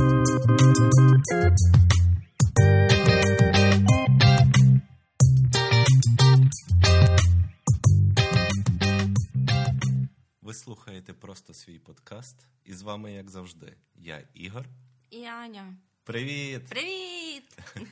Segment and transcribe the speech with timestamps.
[0.00, 0.06] Ви
[10.54, 14.66] слухаєте просто свій подкаст, і з вами, як завжди, я Ігор.
[15.10, 15.76] І Аня.
[16.04, 16.68] Привіт!
[16.68, 17.58] Привіт!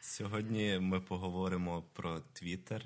[0.00, 2.84] Сьогодні ми поговоримо про Твіттер,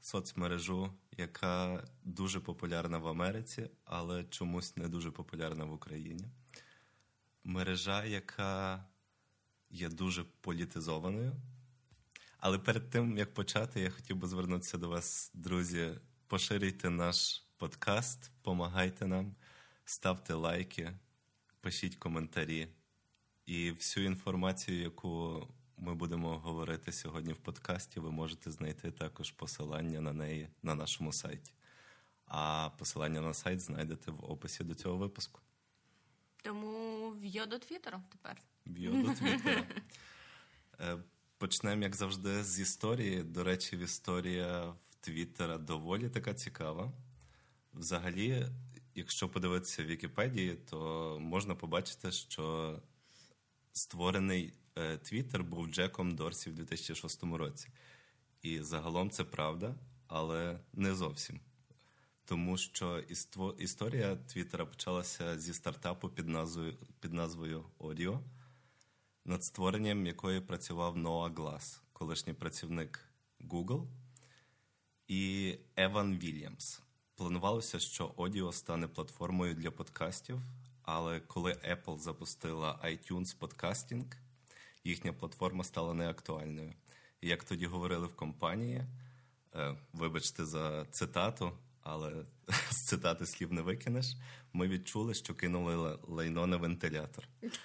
[0.00, 6.24] соцмережу, яка дуже популярна в Америці, але чомусь не дуже популярна в Україні.
[7.48, 8.84] Мережа, яка
[9.70, 11.32] є дуже політизованою.
[12.38, 15.90] Але перед тим як почати, я хотів би звернутися до вас, друзі.
[16.26, 19.34] Поширюйте наш подкаст, помагайте нам,
[19.84, 20.92] ставте лайки,
[21.60, 22.68] пишіть коментарі.
[23.46, 30.00] І всю інформацію, яку ми будемо говорити сьогодні в подкасті, ви можете знайти також посилання
[30.00, 31.52] на неї на нашому сайті.
[32.24, 35.40] А посилання на сайт знайдете в описі до цього випуску.
[36.46, 38.42] Тому в'йо до Твіттера тепер.
[38.66, 39.66] В'йо до Твіттера.
[40.80, 40.98] Е,
[41.38, 43.22] Почнемо, як завжди, з історії.
[43.22, 46.92] До речі, історія в Твіттера доволі така цікава.
[47.74, 48.46] Взагалі,
[48.94, 52.76] якщо подивитися в Вікіпедії, то можна побачити, що
[53.72, 57.68] створений е, Твіттер був Джеком Дорсі в 2006 році.
[58.42, 59.74] І загалом це правда,
[60.06, 61.40] але не зовсім.
[62.26, 62.98] Тому що
[63.58, 68.18] історія Твіттера почалася зі стартапу під назвою під назвою Audio,
[69.24, 73.04] над створенням якої працював Ноа Глас, колишній працівник
[73.40, 73.86] Google,
[75.08, 76.80] і Еван Вільямс.
[77.14, 80.40] Планувалося, що Audio стане платформою для подкастів,
[80.82, 84.06] але коли Apple запустила iTunes подкастінг,
[84.84, 86.72] їхня платформа стала неактуальною.
[87.20, 88.84] І як тоді говорили в компанії,
[89.54, 91.52] е, вибачте за цитату,
[91.88, 92.12] але
[92.70, 94.06] з цитати слів не викинеш,
[94.52, 97.28] ми відчули, що кинули лайно на вентилятор.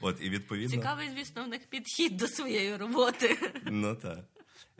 [0.00, 0.76] От, і відповідно...
[0.76, 3.52] Цікавий, звісно, в них підхід до своєї роботи.
[3.70, 4.24] Ну так.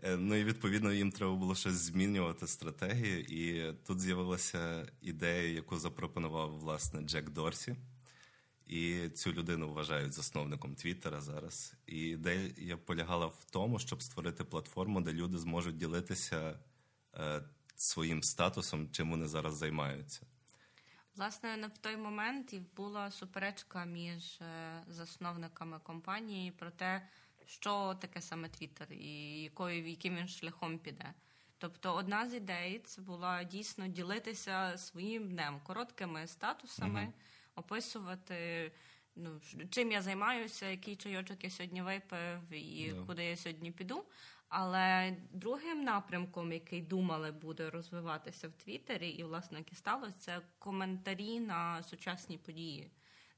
[0.02, 3.20] Е, ну і відповідно їм треба було щось змінювати стратегію.
[3.20, 7.76] І тут з'явилася ідея, яку запропонував власне Джек Дорсі.
[8.68, 11.74] І цю людину вважають засновником Твіттера зараз.
[11.86, 16.58] І ідея полягала в тому, щоб створити платформу, де люди зможуть ділитися
[17.14, 17.42] е,
[17.76, 20.26] своїм статусом, чим вони зараз займаються.
[21.16, 27.08] Власне, в той момент і була суперечка між е, засновниками компанії про те,
[27.46, 31.14] що таке саме Твіттер і якою яким він шляхом піде.
[31.58, 37.12] Тобто, одна з ідей це була дійсно ділитися своїм днем короткими статусами, uh-huh.
[37.58, 38.72] Описувати.
[39.16, 43.06] Ну, чим я займаюся, який чайочок я сьогодні випив і yeah.
[43.06, 44.04] куди я сьогодні піду.
[44.48, 50.40] Але другим напрямком, який думали, буде розвиватися в Твіттері, і власне як і сталося, це
[50.58, 52.90] коментарі на сучасні події,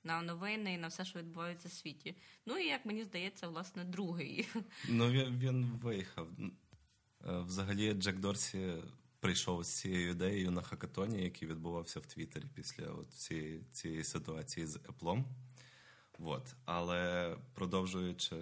[0.05, 2.15] на новини і на все, що відбувається в світі.
[2.47, 4.49] Ну і як мені здається, власне, другий.
[4.89, 6.29] Ну він, він виїхав.
[7.21, 8.75] Взагалі, Джек Дорсі
[9.21, 14.67] прийшов з цією ідеєю на хакатоні, який відбувався в Твіттері після от цієї, цієї ситуації
[14.67, 15.25] з Еплом.
[16.19, 16.55] От.
[16.65, 18.37] Але продовжуючи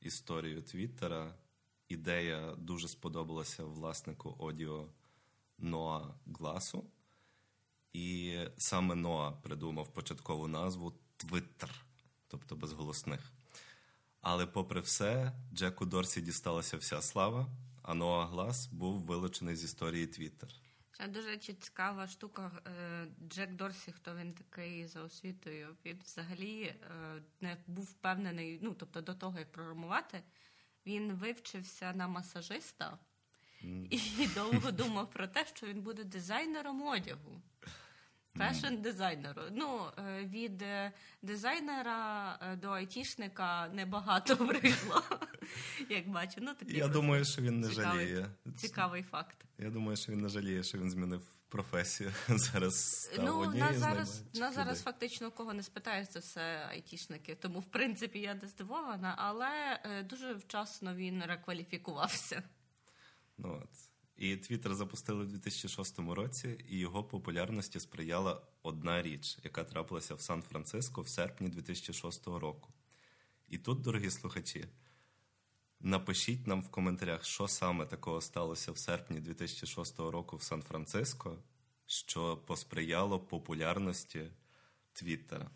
[0.00, 1.34] історію Твіттера
[1.88, 4.88] ідея дуже сподобалася власнику Одіо
[5.58, 6.84] Ноа Гласу.
[7.92, 11.70] І саме Ноа придумав початкову назву Twitter,
[12.28, 13.32] тобто безголосних.
[14.20, 17.46] Але, попри все, Джеку Дорсі дісталася вся слава,
[17.86, 20.48] а Ноа Глас був вилучений з історії Твіттер.
[20.92, 22.50] Це дуже цікава штука.
[22.66, 26.76] Е, Джек Дорсі, хто він такий за освітою, він взагалі е,
[27.40, 30.22] не був впевнений, ну тобто до того, як програмувати
[30.86, 32.98] він вивчився на масажиста
[33.64, 33.86] mm.
[33.90, 37.42] і довго думав про те, що він буде дизайнером одягу.
[38.38, 39.42] Fashion дизайнеру.
[39.52, 40.92] Ну, е, від е,
[41.22, 45.02] дизайнера е, до айтішника небагато прийшло.
[45.88, 46.34] Як бачу.
[46.38, 48.30] Ну, такий Я думаю, що він не цікавий, жаліє.
[48.56, 49.36] Цікавий факт.
[49.58, 52.12] Я думаю, що він не жаліє, що він змінив професію.
[52.28, 57.34] Зараз став ну, на зараз, на зараз фактично кого не спитаєш, це все айтішники.
[57.34, 62.42] Тому, в принципі, я не здивована, але дуже вчасно він рекваліфікувався.
[63.38, 63.85] Ну, от.
[64.16, 70.20] І Твіттер запустили в 2006 році, і його популярності сприяла одна річ, яка трапилася в
[70.20, 72.72] Сан-Франциско в серпні 2006 року.
[73.48, 74.68] І тут, дорогі слухачі,
[75.80, 81.38] напишіть нам в коментарях, що саме такого сталося в серпні 2006 року в Сан-Франциско,
[81.86, 84.30] що посприяло популярності
[84.92, 85.50] Твіттера.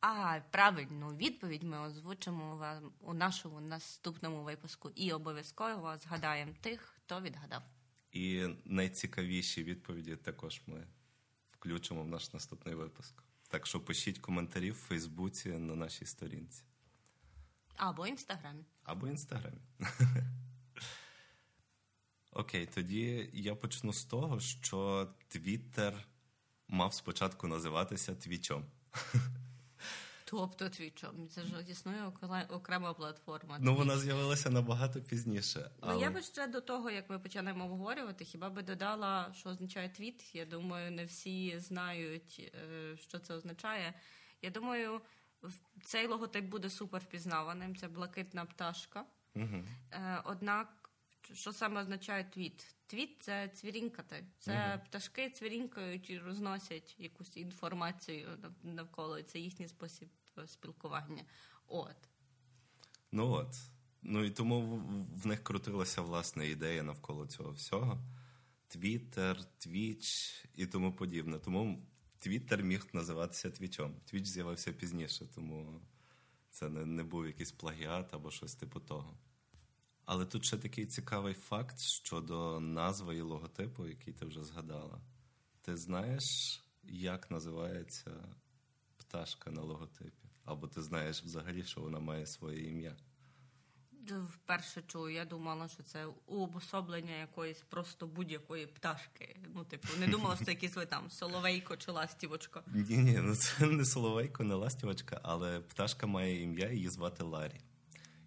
[0.00, 7.20] А правильну відповідь ми озвучимо вам у нашому наступному випуску і обов'язково згадаємо тих, хто
[7.20, 7.62] відгадав.
[8.12, 10.86] І найцікавіші відповіді також ми
[11.50, 13.22] включимо в наш наступний випуск.
[13.48, 16.62] Так що пишіть коментарі в Фейсбуці на нашій сторінці.
[17.76, 18.64] Або інстаграмі.
[18.82, 19.60] Або інстаграмі.
[22.32, 26.08] Окей, тоді я почну з того, що Твіттер
[26.68, 28.66] мав спочатку називатися Твічом.
[30.32, 31.28] Тобто твічом.
[31.28, 32.12] Це ж існує
[32.48, 33.58] окрема платформа.
[33.60, 35.70] Ну, вона з'явилася набагато пізніше.
[35.80, 35.94] Але...
[35.94, 39.88] Ну, я би ще до того, як ми почнемо обговорювати, хіба би додала, що означає
[39.88, 40.34] твіт.
[40.34, 43.94] Я думаю, не всі знають, е, що це означає.
[44.42, 45.00] Я думаю,
[45.84, 47.76] цей логотип буде супер впізнаваним.
[47.76, 49.04] Це блакитна пташка.
[49.34, 49.64] Угу.
[50.24, 50.90] Однак,
[51.32, 52.74] що саме означає твіт?
[52.86, 54.26] Твіт це цвірінькати.
[54.38, 54.82] Це угу.
[54.86, 58.28] пташки цвірінькають і розносять якусь інформацію
[58.62, 59.22] навколо.
[59.22, 60.08] Це їхній спосіб
[60.46, 61.24] спілкування.
[61.66, 61.96] От.
[63.12, 63.54] Ну от.
[64.02, 64.82] Ну і тому
[65.22, 68.04] в них крутилася власне ідея навколо цього всього.
[68.68, 71.38] Твіттер, Твіч і тому подібне.
[71.38, 71.86] Тому
[72.18, 73.94] Твіттер міг називатися Твічом.
[74.04, 75.80] Твіч з'явився пізніше, тому
[76.50, 79.18] це не, не був якийсь плагіат або щось типу того.
[80.04, 85.00] Але тут ще такий цікавий факт щодо назви і логотипу, який ти вже згадала.
[85.60, 88.36] Ти знаєш, як називається
[89.12, 90.28] пташка на логотипі?
[90.44, 92.96] Або ти знаєш взагалі, що вона має своє ім'я?
[94.34, 99.36] Вперше чую, я думала, що це уособлення якоїсь просто будь-якої пташки.
[99.54, 102.62] Ну, типу, не думала, що це якийсь там соловейко чи ластівочка.
[102.66, 107.60] Ні, ні, ну це не соловейко, не ластівочка, але пташка має ім'я, її звати Ларі.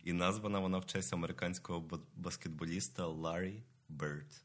[0.03, 4.44] І названа вона в честь американського баскетболіста Ларі Берд.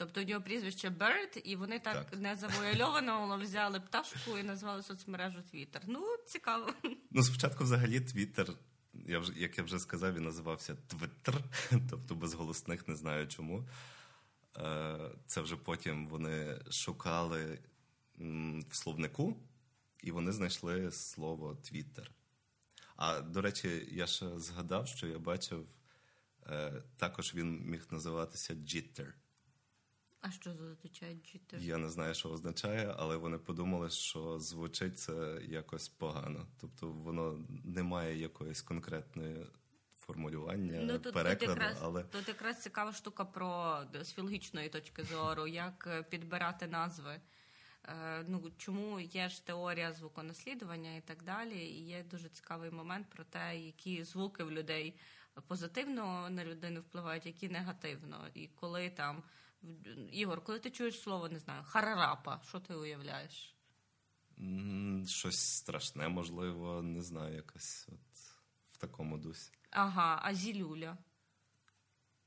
[0.00, 2.20] Тобто у нього прізвище Bird, і вони так, так.
[2.20, 5.82] незавуальовано взяли пташку і назвали соцмережу Твіттер.
[5.86, 6.72] Ну, цікаво.
[7.10, 8.52] Ну, спочатку, взагалі, Твіттер,
[8.94, 11.34] я вже, як я вже сказав, він називався Твиттер,
[11.90, 13.68] тобто без голосних, не знаю чому.
[14.58, 17.58] Е, це вже потім вони шукали
[18.68, 19.36] в словнику,
[20.02, 22.10] і вони знайшли слово Твіттер.
[22.96, 25.68] А до речі, я ще згадав, що я бачив,
[26.46, 29.12] е, також він міг називатися Jitter.
[30.20, 31.60] А що означає jitter?
[31.60, 36.46] Я не знаю, що означає, але вони подумали, що звучить це якось погано.
[36.60, 39.46] Тобто воно не має якоїсь конкретної
[39.94, 41.54] формулювання, ну, тут, перекладу.
[41.54, 46.66] Тут якраз, але тут якраз цікава штука про з філологічної точки зору, як е, підбирати
[46.66, 47.20] назви.
[47.84, 51.56] Е, ну чому є ж теорія звуконаслідування і так далі.
[51.56, 54.94] І є дуже цікавий момент про те, які звуки в людей
[55.46, 58.28] позитивно на людину впливають, які негативно.
[58.34, 59.22] І коли там
[60.12, 63.56] Ігор, коли ти чуєш слово, не знаю, харарапа, що ти уявляєш?
[65.06, 68.18] Щось страшне, можливо, не знаю, якось от
[68.72, 69.52] в такому дусі.
[69.70, 70.98] Ага, а зілюля?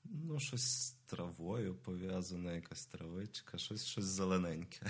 [0.05, 4.85] Ну, щось з травою пов'язане, якась травичка, щось щось зелененьке.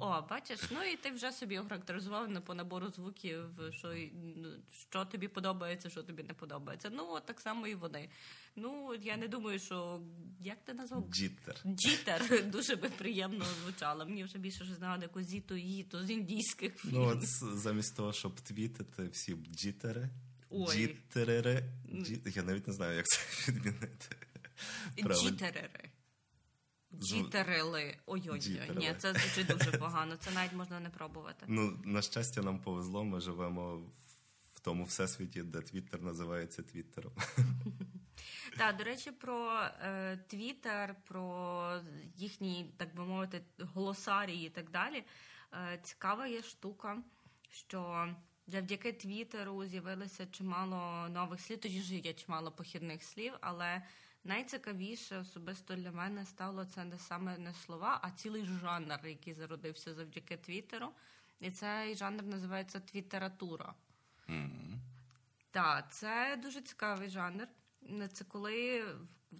[0.00, 3.94] О, бачиш, ну і ти вже собі охарактеризував по набору звуків, що
[4.36, 6.90] ну, що тобі подобається, що тобі не подобається.
[6.92, 8.08] Ну, от так само і вони.
[8.56, 10.00] Ну, я не думаю, що
[10.40, 11.06] як ти назвав?
[11.10, 11.62] Джіттер.
[11.66, 14.06] Джіттер дуже би приємно звучало.
[14.06, 17.00] Мені вже більше ж знала якусь зіту їту з індійських фільмів.
[17.00, 17.24] Ну, от
[17.58, 20.10] замість того, щоб твітити всі джітери.
[20.52, 21.64] Джіттерери.
[21.92, 22.22] Джі...
[22.34, 23.20] Я навіть не знаю, як це
[23.52, 24.16] відмінити.
[24.98, 25.90] Джітерери.
[26.94, 27.96] Джітерили.
[28.06, 28.76] Ой-ой-ой.
[28.76, 30.16] Ні, це звучить дуже погано.
[30.16, 31.46] Це навіть можна не пробувати.
[31.48, 33.04] Ну, на щастя, нам повезло.
[33.04, 33.76] Ми живемо
[34.54, 37.12] в тому всесвіті, де Твіттер називається Твіттером.
[38.56, 41.80] Так, до речі, про е, Твіттер, про
[42.16, 45.04] їхні, так би мовити, глосарії і так далі.
[45.52, 47.02] Е, цікава є штука,
[47.50, 48.08] що
[48.46, 53.82] завдяки Твіттеру з'явилося чимало нових слів, тоді ж є чимало похідних слів, але
[54.24, 59.94] найцікавіше особисто для мене стало це не саме не слова, а цілий жанр, який зародився
[59.94, 60.88] завдяки Твіттеру.
[61.40, 63.74] І цей жанр називається твітература.
[64.28, 64.78] Mm-hmm.
[65.50, 67.48] Так, це дуже цікавий жанр.
[68.12, 68.84] Це коли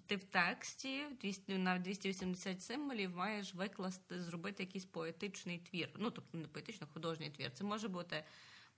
[0.05, 5.89] ти в тексті 200, на 280 символів маєш викласти, зробити якийсь поетичний твір.
[5.95, 7.51] Ну, тобто не поетично, художній твір.
[7.53, 8.23] Це може бути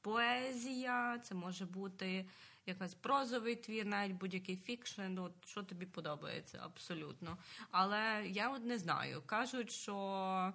[0.01, 2.25] поезія, це може бути
[2.65, 7.37] якийсь прозовий твір, навіть будь-який фікшн, от що тобі подобається абсолютно.
[7.71, 9.21] Але я от не знаю.
[9.25, 10.53] Кажуть, що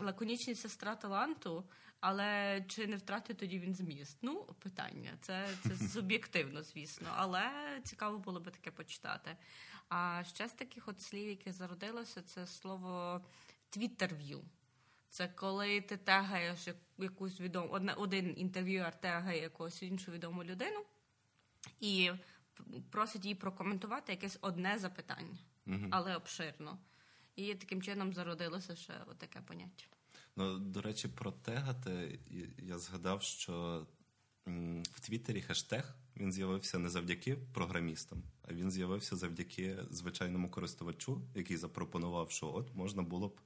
[0.00, 1.64] лаконічність сестра таланту,
[2.00, 4.18] але чи не втратить тоді він зміст?
[4.22, 5.10] Ну, питання.
[5.20, 7.50] Це це суб'єктивно, звісно, але
[7.84, 9.36] цікаво було би таке почитати.
[9.88, 13.20] А ще з таких от слів, які зародилося, це слово
[13.70, 14.44] твіттерв'ю.
[15.14, 16.68] Це коли ти тегаєш
[16.98, 20.84] якусь відому, одне, один інтерв'юер тегає якусь іншу відому людину
[21.80, 22.10] і
[22.90, 25.86] просить її прокоментувати якесь одне запитання, угу.
[25.90, 26.78] але обширно.
[27.36, 29.84] І таким чином зародилося ще таке поняття.
[30.36, 32.18] Ну, до речі, про тегати
[32.58, 33.86] я згадав, що
[34.82, 41.56] в Твіттері хештег він з'явився не завдяки програмістам, а він з'явився завдяки звичайному користувачу, який
[41.56, 43.40] запропонував, що от можна було б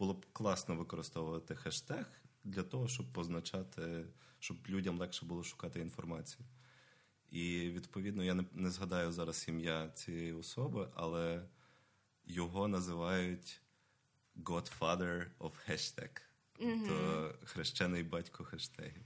[0.00, 2.06] було б класно використовувати хештег
[2.44, 4.06] для того, щоб позначати,
[4.38, 6.46] щоб людям легше було шукати інформацію.
[7.30, 11.48] І відповідно я не, не згадаю зараз ім'я цієї особи, але
[12.24, 13.60] його називають
[14.36, 16.20] Godfather of Hashtag.
[16.58, 19.04] Тобто хрещений батько хештегів.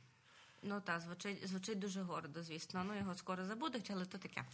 [0.63, 2.85] Ну так, звучить звучить дуже гордо, звісно.
[2.85, 4.45] Ну його скоро забудуть, але то таке.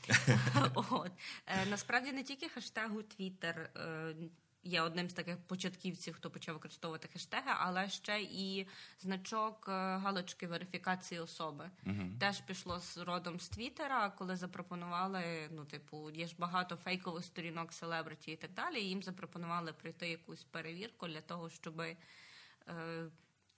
[0.90, 1.12] От
[1.46, 4.14] е, насправді не тільки хештегу Twitter е,
[4.62, 8.66] є одним з таких початківців, хто почав використовувати хештеги, але ще і
[9.00, 11.70] значок е, галочки верифікації особи.
[11.86, 12.18] Uh-huh.
[12.18, 15.48] Теж пішло з родом з Твіттера, коли запропонували.
[15.50, 18.80] Ну, типу, є ж багато фейкових сторінок селебриті і так далі.
[18.80, 21.96] і Їм запропонували пройти якусь перевірку для того, щоби.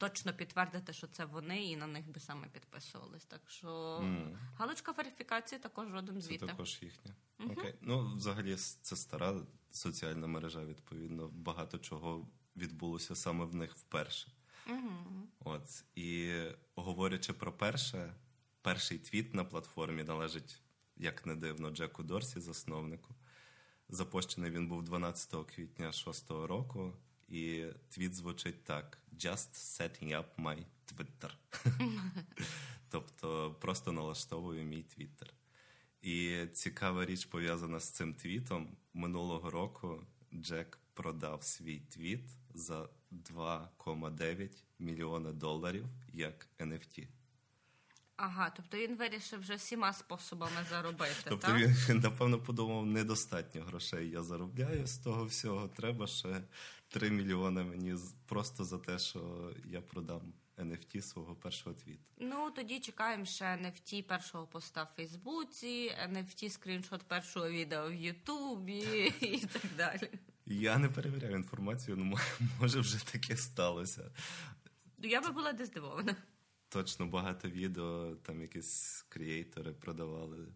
[0.02, 3.24] Точно підтвердити, що це вони, і на них би саме підписувались.
[3.24, 4.36] Так що mm.
[4.56, 6.46] галочка верифікації також родом звідти.
[6.46, 7.14] Це також їхня.
[7.38, 7.52] Mm-hmm.
[7.52, 7.74] Окей.
[7.80, 9.40] Ну, взагалі, це стара
[9.70, 14.32] соціальна мережа, відповідно, багато чого відбулося саме в них вперше.
[14.66, 15.22] Mm-hmm.
[15.40, 15.84] От.
[15.94, 16.40] І
[16.74, 18.14] говорячи про перше,
[18.62, 20.62] перший твіт на платформі належить,
[20.96, 23.14] як не дивно, Джеку Дорсі, засновнику.
[23.88, 26.92] Запущений він був 12 квітня 6-го року.
[27.32, 31.30] І твіт звучить так: Just setting up my Twitter.
[32.88, 35.34] тобто просто налаштовую мій Твіттер.
[36.02, 38.76] І цікава річ пов'язана з цим твітом.
[38.94, 40.02] Минулого року
[40.34, 47.06] Джек продав свій твіт за 2,9 мільйона доларів як NFT.
[48.16, 51.14] Ага, тобто він вирішив вже всіма способами заробити.
[51.24, 51.56] Тобто так?
[51.56, 55.68] він, він, напевно, подумав, недостатньо грошей я заробляю з того всього.
[55.68, 56.42] Треба ще
[56.92, 57.94] 3 мільйони мені
[58.26, 62.10] просто за те, що я продам NFT свого першого твіту.
[62.18, 69.12] Ну тоді чекаємо ще NFT першого поста в Фейсбуці, NFT скріншот першого відео в Ютубі
[69.20, 70.10] і так далі.
[70.46, 72.18] Я не перевіряю інформацію, ну
[72.60, 74.10] може вже таке сталося.
[74.98, 76.16] Я би була не здивована.
[76.68, 80.48] Точно багато відео, там якісь креатори продавали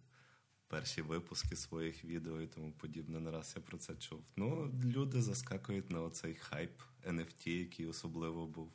[0.68, 3.20] перші випуски своїх відео і тому подібне.
[3.20, 4.24] Не раз я про це чув.
[4.36, 8.72] Ну, люди заскакують на оцей хайп NFT, який особливо був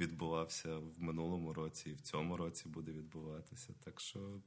[0.00, 3.74] відбувався в минулому році і в цьому році буде відбуватися.
[3.84, 4.40] Так що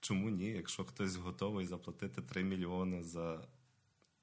[0.00, 0.46] чому ні?
[0.46, 3.48] Якщо хтось готовий заплатити 3 мільйони за.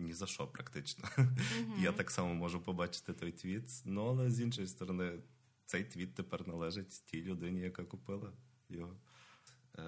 [0.02, 1.10] Ні за що, практично.
[1.18, 1.82] Mm-hmm.
[1.82, 3.82] Я так само можу побачити той твіт.
[3.86, 5.20] Ну, але з іншої сторони,
[5.66, 8.32] цей твіт тепер належить тій людині, яка купила
[8.70, 8.96] його.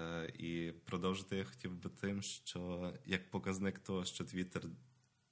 [0.00, 4.62] Е, І продовжити я хотів би тим, що як показник того, що Твіттер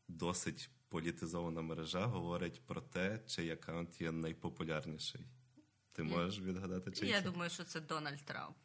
[0.09, 5.21] досить політизована мережа, говорить про те, чий аккаунт є найпопулярніший.
[5.93, 7.31] Ти можеш відгадати, чий Я це?
[7.31, 8.57] думаю, що це Дональд Трамп.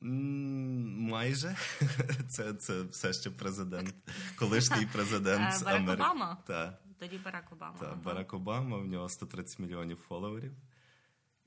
[0.00, 1.56] Майже
[2.28, 3.94] це це все ще президент,
[4.38, 6.36] колишній президент Барак Обама?
[6.98, 7.94] Тоді Барак Обама.
[8.04, 10.52] Барак Обама, в нього 130 мільйонів фоловерів.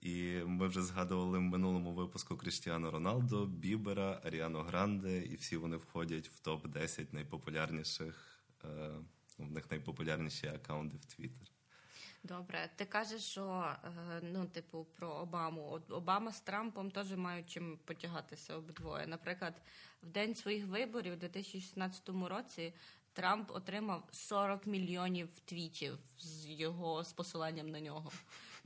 [0.08, 5.78] І ми вже згадували в минулому випуску Крістіану Роналдо, Бібера, Аріану Гранде, і всі вони
[5.78, 8.40] входять в топ 10 найпопулярніших.
[8.64, 8.90] Е,
[9.38, 11.48] в них найпопулярніші аккаунти в Твіттер.
[12.24, 13.90] Добре, ти кажеш, що е,
[14.24, 15.82] ну, типу, про Обаму.
[15.90, 19.08] Обама з Трампом теж мають чим потягатися обидвоє.
[19.08, 19.62] Наприклад,
[20.04, 22.74] в день своїх виборів у 2016 році
[23.14, 28.12] Трамп отримав 40 мільйонів твітів з його з посиланням на нього.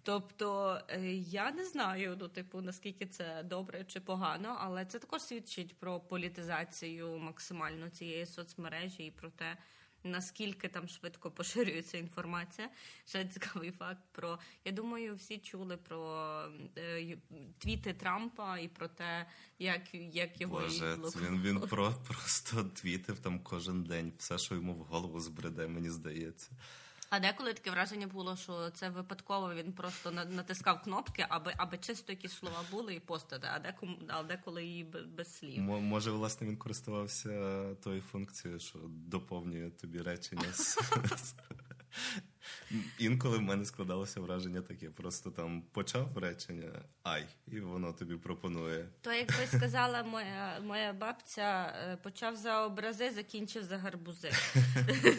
[0.03, 5.21] Тобто е, я не знаю, ну, типу, наскільки це добре чи погано, але це також
[5.21, 9.57] свідчить про політизацію максимально цієї соцмережі і про те,
[10.03, 12.69] наскільки там швидко поширюється інформація.
[13.05, 16.41] Ще цікавий факт про я думаю, всі чули про
[16.77, 17.17] е,
[17.57, 19.25] твіти Трампа і про те,
[19.59, 24.13] як як його Боже, він він про просто твітив там кожен день.
[24.17, 26.51] Все, що йому в голову збреде, мені здається.
[27.11, 32.11] А деколи таке враження було, що це випадково він просто натискав кнопки, аби аби чисто
[32.11, 34.83] якісь слова були і постати, а декому а деколи і
[35.17, 35.57] без слів.
[35.57, 37.29] М- може, власне, він користувався
[37.83, 40.45] тою функцією, що доповнює тобі речення.
[42.99, 44.89] Інколи в мене складалося враження таке.
[44.89, 46.71] Просто там почав речення
[47.03, 48.89] ай, і воно тобі пропонує.
[49.01, 54.31] То, як би сказала моя моя бабця, е, почав за образи, закінчив за гарбузи.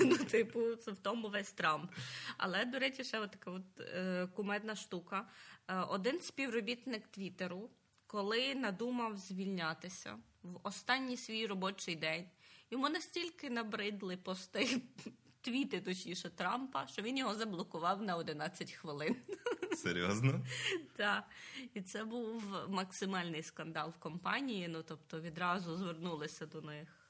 [0.04, 1.90] Ну, типу, це в тому весь Трамп.
[2.36, 5.28] Але, до речі, ще така от е, кумедна штука.
[5.68, 7.70] Е, один співробітник Твіттеру,
[8.06, 12.24] коли надумав звільнятися в останній свій робочий день,
[12.70, 14.82] йому настільки набридли пости
[15.42, 19.16] твіти точніше Трампа, що він його заблокував на 11 хвилин.
[19.76, 20.40] Серйозно?
[20.96, 21.24] Так.
[21.74, 24.68] І це був максимальний скандал в компанії.
[24.68, 27.01] Ну тобто відразу звернулися до них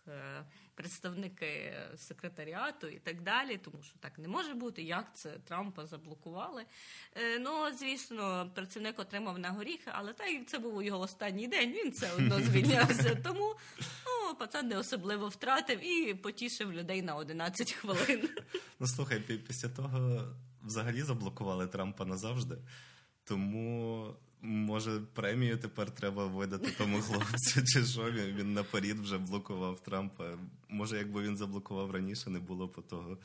[0.75, 4.82] представники секретаріату і так далі, тому що так не може бути.
[4.82, 6.64] Як це Трампа заблокували?
[7.16, 11.73] Е, ну, звісно, працівник отримав на горіхи, але так як це був його останній день,
[11.73, 13.14] він це одно звільнявся.
[13.14, 18.28] Тому ну, пацан не особливо втратив і потішив людей на 11 хвилин.
[18.80, 20.23] Ну слухай, після того
[20.62, 22.59] взагалі заблокували Трампа назавжди.
[23.25, 24.06] Тому,
[24.42, 30.38] може, премію тепер треба видати тому хлопцю, чи що він, наперед вже блокував Трампа.
[30.68, 33.18] Може, якби він заблокував раніше, не було б того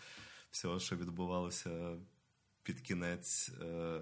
[0.51, 1.97] всього, що відбувалося
[2.63, 3.99] під кінець е,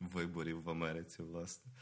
[0.00, 1.72] виборів в Америці, власне.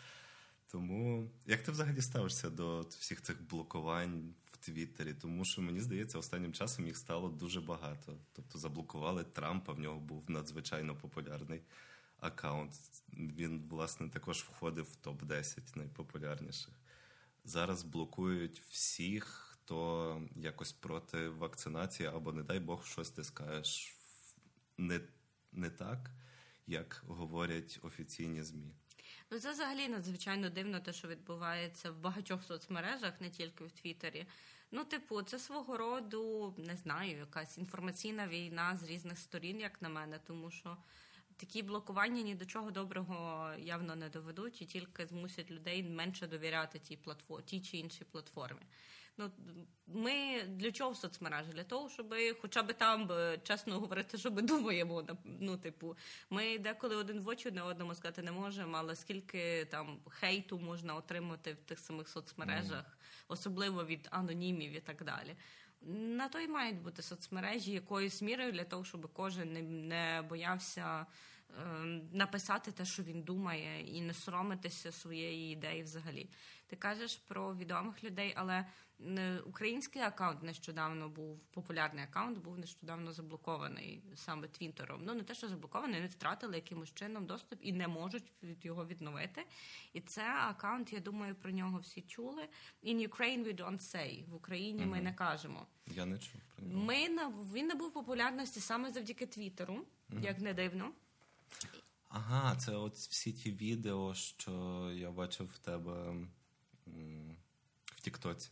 [0.70, 5.14] Тому як ти взагалі ставишся до всіх цих блокувань в Твіттері?
[5.14, 8.16] Тому що мені здається, останнім часом їх стало дуже багато.
[8.32, 11.62] Тобто заблокували Трампа, в нього був надзвичайно популярний
[12.20, 12.72] аккаунт.
[13.12, 16.74] Він, власне, також входив в топ-10 найпопулярніших.
[17.44, 23.96] Зараз блокують всіх, хто якось проти вакцинації, або, не дай Бог, щось ти скажеш
[24.78, 25.00] не,
[25.52, 26.10] не так,
[26.66, 28.74] як говорять офіційні ЗМІ.
[29.30, 34.26] Ну, це взагалі надзвичайно дивно, те, що відбувається в багатьох соцмережах, не тільки в Твіттері.
[34.70, 39.88] Ну, типу, це свого роду не знаю, якась інформаційна війна з різних сторін, як на
[39.88, 40.76] мене, тому що
[41.38, 46.78] такі блокування ні до чого доброго явно не доведуть і тільки змусять людей менше довіряти
[46.78, 48.60] тій платформі, тій чи іншій платформі.
[49.18, 49.30] Ну,
[49.86, 51.50] Ми для чого в соцмережі?
[51.52, 53.10] Для того, щоб хоча б там
[53.42, 55.06] чесно говорити, що ми думаємо.
[55.24, 55.96] Ну, типу,
[56.30, 60.94] ми деколи один в очі одне одному сказати не можемо, але скільки там хейту можна
[60.94, 65.36] отримати в тих самих соцмережах, особливо від анонімів і так далі.
[65.82, 71.06] На то й мають бути соцмережі якоюсь мірою для того, щоб кожен не, не боявся
[71.50, 71.54] е,
[72.12, 76.30] написати те, що він думає, і не соромитися своєї ідеї взагалі.
[76.66, 78.66] Ти кажеш про відомих людей, але
[79.44, 85.00] український аккаунт нещодавно був популярний аккаунт, був нещодавно заблокований саме Твіттером.
[85.04, 88.32] Ну не те, що заблокований, не втратили якимось чином доступ і не можуть
[88.62, 89.46] його відновити.
[89.92, 92.42] І це аккаунт, я думаю, про нього всі чули.
[92.84, 94.30] In Ukraine we don't say.
[94.30, 94.90] в Україні угу.
[94.90, 95.66] ми не кажемо.
[95.86, 96.84] Я не чув про нього.
[96.84, 100.20] Ми на він набув популярності саме завдяки Твіттеру, угу.
[100.22, 100.92] як не дивно.
[102.08, 106.14] Ага, це от всі ті відео, що я бачив в тебе
[107.96, 108.50] в Тіктоці.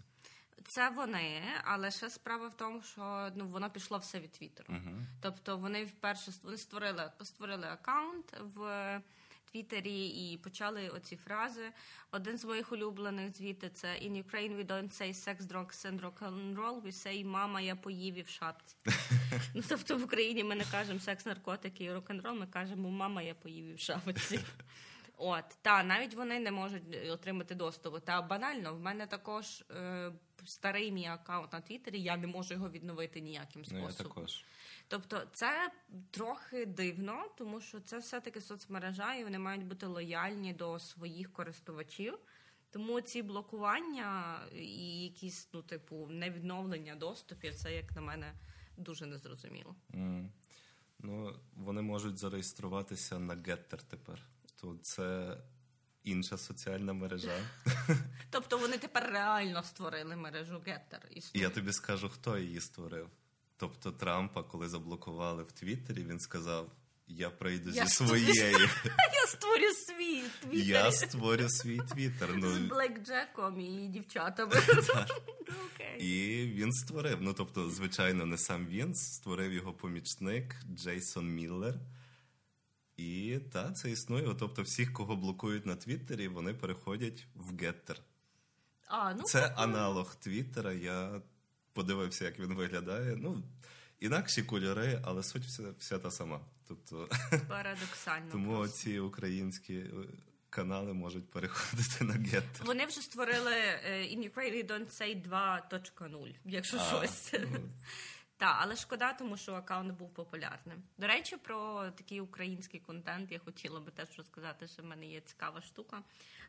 [0.69, 4.73] Це вони, але ще справа в тому, що ну воно пішло все від Твіттеру.
[4.73, 5.03] Uh-huh.
[5.23, 9.01] Тобто вони вперше вони створили створили аккаунт в
[9.53, 11.73] Твіттері і почали оці фрази.
[12.11, 16.19] Один з моїх улюблених звідти це In Ukraine we don't say sex, drugs and rock
[16.19, 18.77] and roll, we say мама, я поїв і в шапці.
[19.55, 23.35] ну тобто в Україні ми не кажемо секс, наркотики і рок-н-рол, ми кажемо мама, я
[23.35, 24.41] поїв і в шапці.
[25.17, 28.01] От та навіть вони не можуть отримати доступу.
[28.01, 30.13] Та банально в мене також е,
[30.47, 33.91] старий мій аккаунт на Твіттері, я не можу його відновити ніяким способом.
[33.91, 34.45] Ну, я також.
[34.89, 35.71] Тобто, це
[36.11, 42.19] трохи дивно, тому що це все-таки соцмережа, і вони мають бути лояльні до своїх користувачів.
[42.71, 48.33] Тому ці блокування і якісь, ну, типу, невідновлення доступів, це як на мене
[48.77, 49.77] дуже незрозуміло.
[49.91, 50.29] Mm.
[50.99, 54.23] Ну, вони можуть зареєструватися на Getter тепер.
[54.61, 55.39] То це
[56.07, 57.39] інша соціальна мережа.
[58.31, 61.01] Тобто вони тепер реально створили мережу Getter.
[61.35, 63.09] І Я тобі скажу, хто її створив.
[63.57, 66.73] Тобто Трампа, коли заблокували в Твіттері, він сказав:
[67.09, 68.59] Я прийду зі своєю.
[69.15, 70.67] Я створю свій твіттер.
[70.67, 72.37] Я створю свій твіттер.
[72.37, 72.51] Ну...
[72.51, 74.53] З Блекджеком і дівчатами.
[75.99, 77.19] І він створив.
[77.21, 81.75] Ну тобто, звичайно, не сам він створив його помічник Джейсон Міллер.
[82.97, 84.35] І та, це існує.
[84.39, 87.97] Тобто, всіх, кого блокують на Твіттері, вони переходять в Getter.
[88.87, 90.73] А, ну, Це аналог Твіттера.
[90.73, 91.23] Я
[91.73, 93.17] подивився, як він виглядає.
[93.17, 93.43] Ну,
[94.01, 96.41] інакші кольори, але суть вся, вся та сама.
[96.69, 97.09] Тобто,
[97.49, 98.31] Парадоксально.
[98.33, 98.77] Тому просто.
[98.77, 99.91] ці українські е,
[100.51, 102.65] канали можуть переходити на Getter.
[102.65, 107.33] Вони вже створили uh, In Ukraine Don't Say 2.0, якщо а, щось.
[107.33, 107.59] Ну.
[108.39, 110.83] Так, але шкода, тому що аккаунт був популярним.
[110.99, 115.21] До речі, про такий український контент я хотіла би теж розказати, що в мене є
[115.21, 116.03] цікава штука.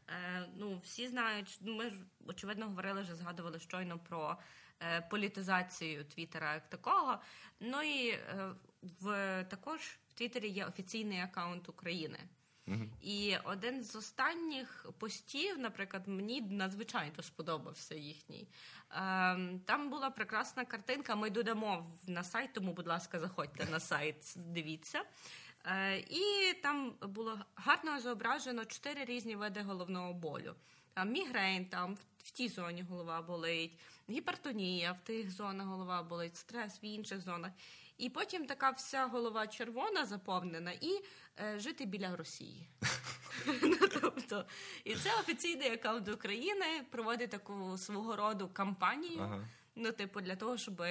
[0.10, 1.96] Е, Ну, всі знають, ми ж
[2.28, 4.38] очевидно говорили, вже згадували щойно про
[4.80, 7.20] е, політизацію Твіттера як такого.
[7.60, 12.20] Ну і е, в також в Твіттері є офіційний аккаунт України.
[13.02, 18.48] І один з останніх постів, наприклад, мені надзвичайно сподобався їхній.
[18.92, 21.16] Ем, там була прекрасна картинка.
[21.16, 25.04] Ми додамо на сайт, тому, будь ласка, заходьте на сайт, дивіться.
[25.66, 30.56] Е, і там було гарно зображено чотири різні види головного болю.
[30.94, 36.84] Там мігрень, там в тій зоні голова болить, гіпертонія, в тих зонах голова болить, стрес
[36.84, 37.52] в інших зонах.
[37.98, 41.04] І потім така вся голова червона заповнена, і
[41.58, 42.70] жити біля Росії.
[43.64, 44.46] ну, тобто,
[44.84, 49.22] І це офіційний аккаунт України проводить таку свого роду кампанію.
[49.22, 49.48] Ага.
[49.76, 50.84] Ну, типу, для того, щоб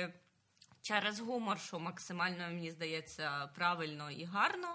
[0.81, 4.69] через гумор, що максимально мені здається правильно і гарно.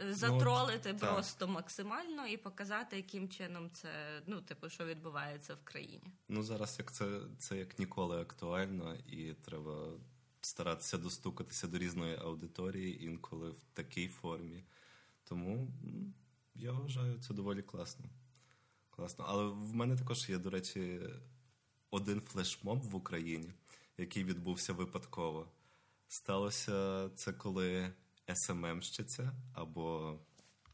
[0.00, 1.54] Е, ну, затролити ну, просто так.
[1.54, 3.88] максимально і показати, яким чином це
[4.26, 6.12] ну, типу, що відбувається в країні.
[6.28, 9.92] Ну зараз як це це як ніколи актуально, і треба
[10.40, 14.64] старатися достукатися до різної аудиторії інколи в такій формі.
[15.30, 15.72] Тому
[16.54, 18.04] я вважаю це доволі класно.
[18.90, 19.24] Класно.
[19.28, 21.00] Але в мене також є, до речі,
[21.90, 23.52] один флешмоб в Україні,
[23.98, 25.48] який відбувся випадково.
[26.08, 27.92] Сталося це коли
[28.34, 30.18] СММщиця або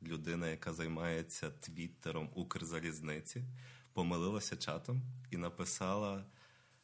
[0.03, 3.45] людина, яка займається твіттером Укрзалізниці,
[3.93, 6.25] помилилася чатом і написала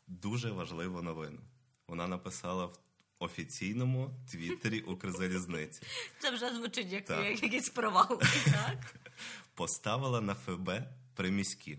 [0.06, 1.40] дуже важливу новину.
[1.88, 2.78] Вона написала в
[3.22, 5.82] офіційному твіттері Укрзалізниці.
[6.18, 8.20] Це вже звучить як, як якийсь провал.
[8.44, 8.96] так?
[9.54, 10.70] Поставила на ФБ
[11.14, 11.78] приміські.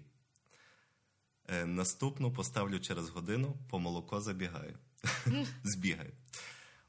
[1.48, 4.78] Е, наступну поставлю через годину, по молоко забігаю.
[5.64, 6.12] Збігаю.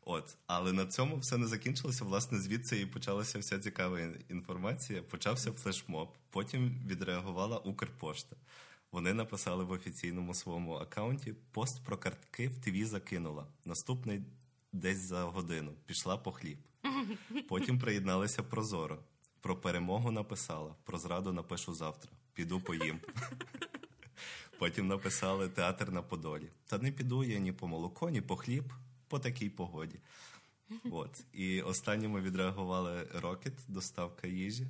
[0.06, 2.04] От, але на цьому все не закінчилося.
[2.04, 5.02] Власне, звідси і почалася вся цікава інформація.
[5.02, 6.14] Почався флешмоб.
[6.30, 8.36] Потім відреагувала Укрпошта.
[8.92, 13.46] Вони написали в офіційному своєму аккаунті пост про картки в ТВ закинула.
[13.64, 14.22] Наступний
[14.74, 16.58] десь за годину пішла по хліб.
[17.48, 18.98] Потім приєдналися Прозоро.
[19.40, 20.74] Про перемогу написала.
[20.84, 22.12] Про зраду напишу завтра.
[22.32, 23.00] Піду поїм.
[24.58, 26.50] Потім написали театр на Подолі.
[26.66, 28.72] Та не піду я ні по молоко, ні по хліб
[29.08, 30.00] по такій погоді.
[30.90, 31.24] От.
[31.32, 34.66] І останніми відреагували Рокет, доставка їжі.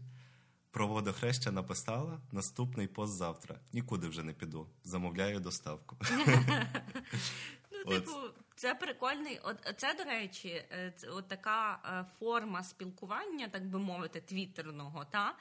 [0.71, 3.61] Про водохреща написала наступний пост завтра.
[3.73, 4.67] Нікуди вже не піду.
[4.85, 5.97] Замовляю доставку.
[7.89, 8.13] Типу,
[8.57, 9.41] це прикольний.
[9.43, 15.35] От це, до речі, е, от така е, форма спілкування, так би мовити, твіттерного, та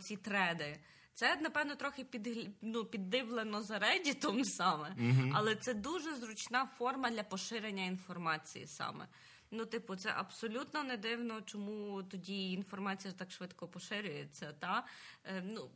[0.00, 0.78] ці треди.
[1.14, 5.32] Це, напевно, трохи під, ну, піддивлено за Reddit саме, mm-hmm.
[5.34, 9.08] але це дуже зручна форма для поширення інформації саме.
[9.50, 14.52] Ну, типу, це абсолютно не дивно, чому тоді інформація так швидко поширюється.
[14.58, 14.86] Та?
[15.24, 15.70] Е, ну,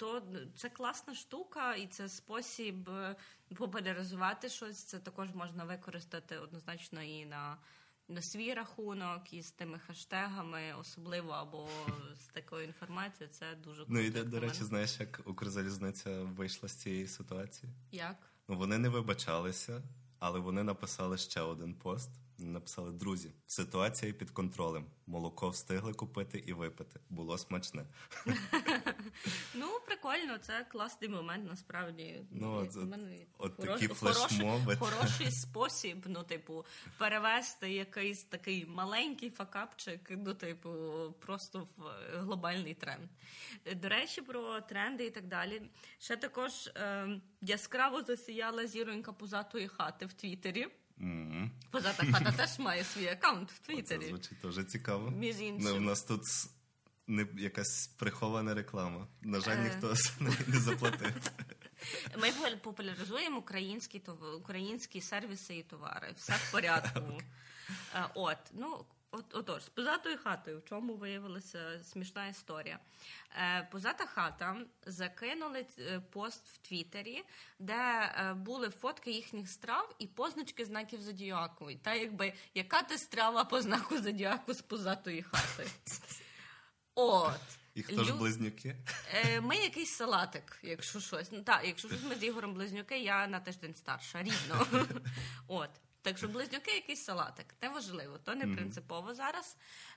[0.00, 0.22] то
[0.56, 3.16] це класна штука, і це спосіб е,
[3.56, 4.84] популяризувати щось.
[4.84, 7.56] Це також можна використати однозначно і на
[8.08, 11.68] на свій рахунок і з тими хештегами, особливо або
[12.14, 13.92] з такою інформацією, це дуже круто.
[13.92, 17.72] Ну і до речі, знаєш, як Укрзалізниця вийшла з цієї ситуації?
[17.92, 18.16] Як?
[18.48, 19.82] Ну вони не вибачалися,
[20.18, 22.10] але вони написали ще один пост.
[22.38, 24.86] Написали друзі, ситуація під контролем.
[25.10, 27.00] Молоко встигли купити і випити.
[27.10, 27.84] Було смачне.
[29.54, 31.48] Ну, прикольно, це класний момент.
[31.48, 32.76] Насправді Ну, от,
[33.38, 34.76] от такі флешмоби.
[34.80, 36.64] Хороший спосіб, ну, типу,
[36.98, 40.70] перевести якийсь такий маленький факапчик, ну, типу,
[41.18, 41.82] просто в
[42.18, 43.08] глобальний тренд.
[43.76, 45.62] До речі, про тренди і так далі.
[45.98, 50.68] Ще також е, яскраво засіяла зіронька пузатої хати в Твіттері.
[51.70, 54.02] Позата хата теж має свій аккаунт в Твіттері.
[54.02, 54.99] Це звучить дуже цікаво.
[55.10, 55.70] Між іншим.
[55.70, 56.22] Ну, у нас тут
[57.06, 59.06] не якась прихована реклама.
[59.22, 59.64] На жаль, е.
[59.64, 59.94] ніхто
[60.46, 61.12] не заплатив.
[62.18, 64.02] Ми популяризуємо українські
[64.38, 66.12] українські сервіси і товари.
[66.16, 67.00] Все в порядку.
[67.94, 72.78] Е, от, ну От, Отож, з позатою хатою, в чому виявилася смішна історія.
[73.36, 77.24] Е, Позата хата закинули е, пост в Твіттері,
[77.58, 81.70] де е, були фотки їхніх страв і позначки знаків зодіаку.
[81.70, 85.70] І Та якби яка ти страва по знаку зодіаку з позатої хати?
[86.94, 87.40] От.
[87.74, 88.04] І хто Лю...
[88.04, 88.76] ж близнюки?
[89.14, 91.32] Е, Ми якийсь салатик, якщо щось.
[91.32, 94.66] Ну так, якщо щось ми з Ігорем близнюки, я на тиждень старша, рідно.
[95.48, 95.70] От.
[96.02, 99.56] Так що близнюки якийсь салатик, не важливо, то не принципово зараз.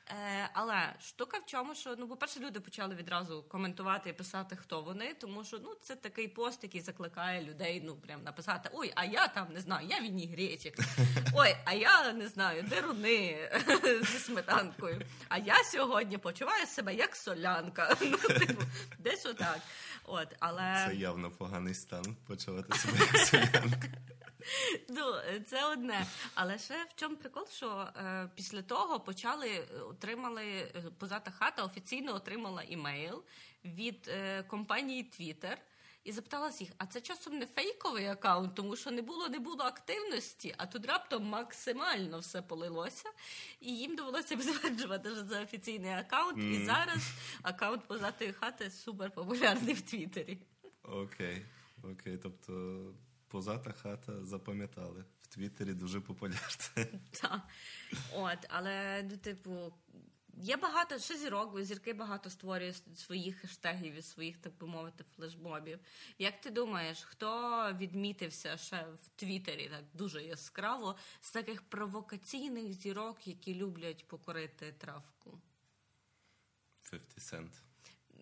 [0.10, 4.82] Е, Але штука в чому, що ну, по-перше, люди почали відразу коментувати і писати, хто
[4.82, 9.06] вони, тому що ну це такий пост, який закликає людей ну прям написати: Ой, а
[9.06, 10.76] я там не знаю, я вінігречик.
[11.36, 13.50] Ой, а я не знаю, деруни
[14.12, 15.02] зі сметанкою.
[15.30, 17.98] А я сьогодні почуваю себе як солянка.
[18.14, 18.62] Ну, типу,
[19.00, 19.60] десь отак.
[20.04, 20.86] От, але...
[20.88, 23.88] Це явно поганий стан почувати себе як солянка.
[24.90, 25.14] Ну,
[25.46, 26.06] це одне.
[26.36, 31.64] Але ще в чому прикол, що е, після того почали е, отримали е, позата хата
[31.64, 33.24] офіційно отримала імейл
[33.66, 35.58] від е, компанії Twitter
[36.04, 39.64] і запиталась їх: а це часом не фейковий аккаунт, тому що не було не було
[39.64, 43.10] активності, а тут раптом максимально все полилося,
[43.60, 46.38] і їм довелося підтверджувати, що це офіційний аккаунт.
[46.38, 46.62] Mm.
[46.62, 50.38] І зараз аккаунт позатої хати супер популярний в Твіттері.
[50.84, 51.46] Окей,
[51.84, 52.54] окей, тобто.
[53.34, 55.06] Позата хата запам'ятали.
[55.22, 56.86] В Твіттері дуже популярна.
[57.22, 57.42] Так.
[58.16, 59.74] От, але, ну, типу,
[60.34, 65.80] є багато ще зірок, зірки багато створює своїх хештегів і своїх, так би мовити, флешмобів.
[66.20, 73.28] Як ти думаєш, хто відмітився ще в Твіттері так дуже яскраво з таких провокаційних зірок,
[73.28, 75.42] які люблять покорити травку?
[76.90, 77.73] 50 Cent.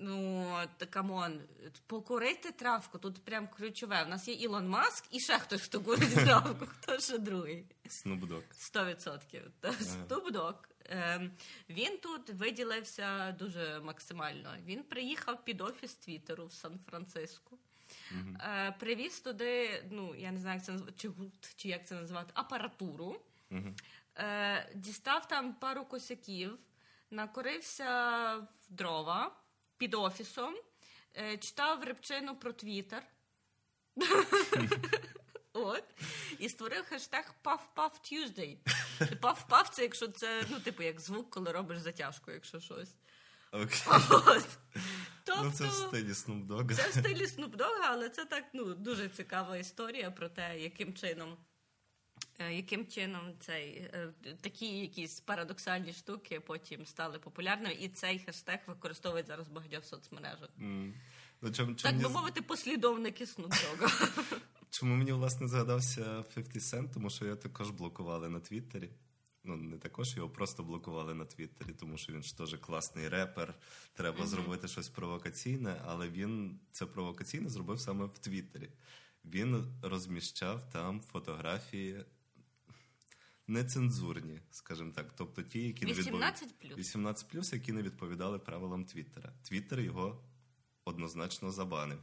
[0.03, 0.57] Ну,
[0.89, 1.41] come on,
[1.87, 4.03] покурити травку, тут прям ключове.
[4.03, 7.65] У нас є Ілон Маск і ще хтось, хто курить травку, хто ще другий.
[7.89, 8.43] Snoop Dogg.
[8.51, 9.41] Сто відсотків.
[9.81, 10.55] Snoop Dogg.
[10.85, 11.31] Ем,
[11.69, 14.55] він тут виділився дуже максимально.
[14.65, 17.57] Він приїхав під офіс Твіттеру в Сан-Франциско.
[18.15, 18.79] Uh-huh.
[18.79, 22.31] Привіз туди, ну я не знаю, як це називати, чи гурт, чи як це називати,
[22.33, 24.75] апаратуру, uh-huh.
[24.75, 26.57] дістав там пару косяків,
[27.11, 29.40] накорився в дрова
[29.81, 30.55] під офісом,
[31.17, 33.03] е, читав репчину про Твіттер.
[35.53, 35.83] От.
[36.39, 38.57] І створив хештег Puff-Puff Tuesday.
[38.99, 42.95] Puff-Puff це якщо це, ну, типу, як звук, коли робиш затяжку, якщо щось.
[43.51, 44.45] Okay.
[45.23, 46.75] Тобто, ну, Це в стилі Snoop Dogg.
[46.75, 50.93] Це в стилі Snoop Dogg, але це так ну, дуже цікава історія про те, яким
[50.93, 51.37] чином
[52.39, 59.27] яким чином цей е, такі якісь парадоксальні штуки потім стали популярними, і цей хештег використовують
[59.27, 60.49] зараз в багатьох соцмережах?
[60.59, 60.93] Mm.
[61.41, 64.07] Ну, чому, чому так би мовити, послідовники Снупдога.
[64.69, 68.89] Чому мені власне згадався 50 Cent, тому що його також блокували на Твіттері.
[69.43, 73.53] Ну, не також його просто блокували на Твіттері, тому що він ж теж класний репер,
[73.93, 74.27] треба mm-hmm.
[74.27, 78.69] зробити щось провокаційне, але він це провокаційне зробив саме в Твіттері.
[79.25, 82.05] Він розміщав там фотографії
[83.51, 85.13] нецензурні, скажімо так.
[85.17, 86.79] Тобто ті, які 18 не відпов...
[86.79, 89.33] 18 плюс, які не відповідали правилам Твіттера.
[89.43, 90.23] Твіттер його
[90.85, 91.99] однозначно забанив.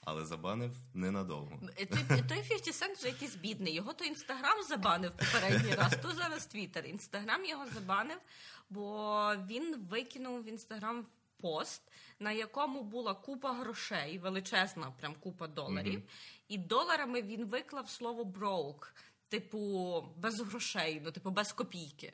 [0.00, 1.60] Але забанив ненадовго.
[1.76, 3.74] Той, той 50 Cent вже якийсь бідний.
[3.74, 6.86] Його то інстаграм забанив попередній раз, то зараз Твіттер.
[6.86, 8.18] Інстаграм його забанив,
[8.70, 11.82] бо він викинув в інстаграм пост,
[12.18, 16.00] на якому була купа грошей, величезна, прям купа доларів.
[16.00, 16.44] Mm-hmm.
[16.48, 18.86] І доларами він виклав слово broke
[19.34, 22.12] типу, без грошей, ну, типу, без копійки.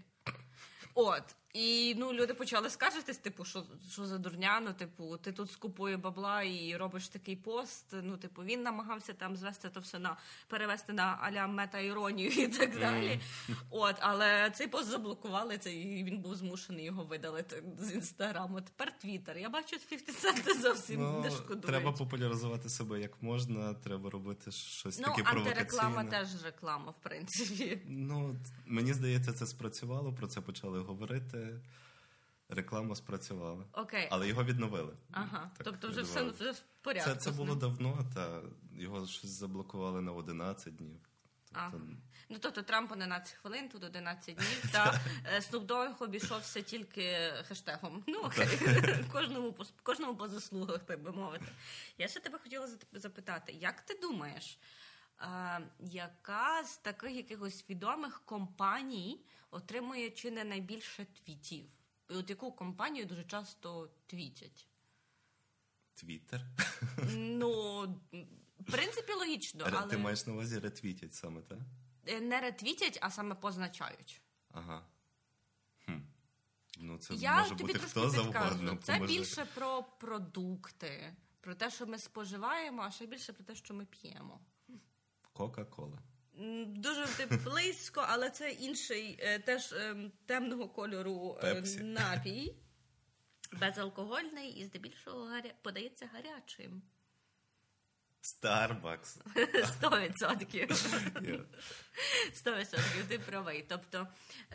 [0.94, 1.37] От.
[1.54, 5.96] І ну, люди почали скаржитись, типу, що що за дурня, ну, типу, ти тут скупує
[5.96, 7.94] бабла і робиш такий пост.
[8.02, 10.16] Ну, типу, він намагався там звести то все на
[10.48, 13.20] перевести на аля мета-іронію і так далі.
[13.48, 13.54] Mm.
[13.70, 18.60] От, але цей пост заблокували це, і він був змушений його видалити з інстаграму.
[18.60, 19.38] Тепер Твіттер.
[19.38, 21.62] Я бачу 50 Cent зовсім ну, не шкодують.
[21.62, 25.44] Треба популяризувати себе як можна, треба робити щось ну, таке провокаційне.
[25.44, 27.82] Ну, антиреклама теж реклама, в принципі.
[27.86, 28.36] Ну,
[28.66, 31.39] мені здається, це спрацювало, про це почали говорити
[32.48, 33.64] реклама спрацювала.
[33.72, 34.09] Окей.
[34.11, 34.96] Але його відновили.
[35.11, 35.50] Ага.
[35.57, 37.11] Так, тобто вже все, все в порядку.
[37.11, 38.42] Це це було давно, та
[38.76, 41.00] його щось заблокували на 11 днів.
[41.53, 41.76] Тобто...
[41.76, 41.81] Ага.
[42.29, 45.00] Ну, тобто Трамп 11 хвилин, тут 11 днів, та
[45.38, 48.05] Snoop Dogg обійшовся тільки хештегом.
[48.07, 48.48] Ну, окей.
[49.12, 51.44] кожному по кожному по заслугах, так би мовити.
[51.98, 54.59] Я ще тебе хотіла запитати, як ти думаєш,
[55.80, 61.66] яка з таких якихось відомих компаній отримує чи не найбільше твітів?
[62.11, 64.68] І от яку компанію дуже часто твітять?
[65.94, 66.40] Твіттер?
[67.14, 67.83] Ну,
[68.61, 69.64] в принципі, логічно.
[69.72, 69.87] але...
[69.87, 71.59] Ти маєш на увазі ретвітять саме, так?
[72.06, 74.22] Е, не ретвітять, а саме позначають.
[74.50, 74.87] Ага.
[75.85, 75.98] Хм.
[76.78, 78.78] Ну, це Я може тобі бути хто завгодно.
[78.83, 83.74] Це більше про продукти, про те, що ми споживаємо, а ще більше про те, що
[83.74, 84.40] ми п'ємо.
[85.40, 85.98] Кока-кола.
[86.66, 87.07] Дуже
[87.44, 92.55] близько, але це інший е, теж ем, темного кольору е, напій.
[93.53, 95.50] Безалкогольний і здебільшого гаря...
[95.62, 96.83] подається гарячим.
[98.20, 99.18] Старбакс.
[99.64, 100.70] Сто відсотків.
[102.33, 103.66] Сто відсотків, ти правий.
[103.68, 104.09] Тобто,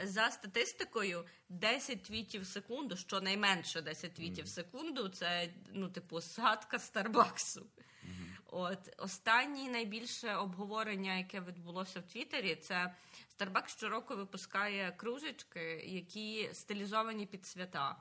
[0.04, 6.80] за статистикою, 10 твітів в секунду, щонайменше 10 твітів в секунду, це ну, типу, згадка
[6.80, 7.66] Старбаксу.
[8.52, 12.96] От останнє найбільше обговорення, яке відбулося в Твіттері, це
[13.38, 17.96] Starbucks щороку випускає кружечки, які стилізовані під свята.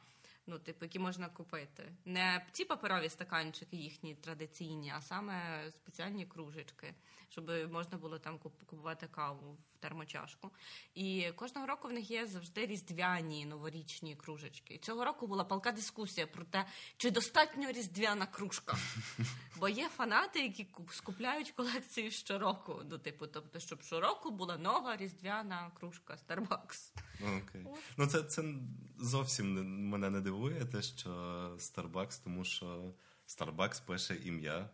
[0.47, 1.93] Ну, типу, які можна купити.
[2.05, 6.95] Не ці паперові стаканчики їхні традиційні, а саме спеціальні кружечки,
[7.29, 10.51] щоб можна було там купувати каву в термочашку.
[10.95, 14.75] І кожного року в них є завжди різдвяні новорічні кружечки.
[14.75, 18.77] І цього року була палка дискусія про те, чи достатньо різдвяна кружка.
[19.57, 22.83] Бо є фанати, які скупляють колекцію щороку.
[22.91, 26.93] Ну, типу, тобто, щоб щороку була нова різдвяна кружка Starbucks.
[27.21, 27.67] Окей.
[27.97, 28.45] Ну, це це
[28.99, 30.34] зовсім мене не дивує,
[30.73, 31.11] те, що
[31.59, 32.93] Starbucks, тому що
[33.29, 34.71] Starbucks пише ім'я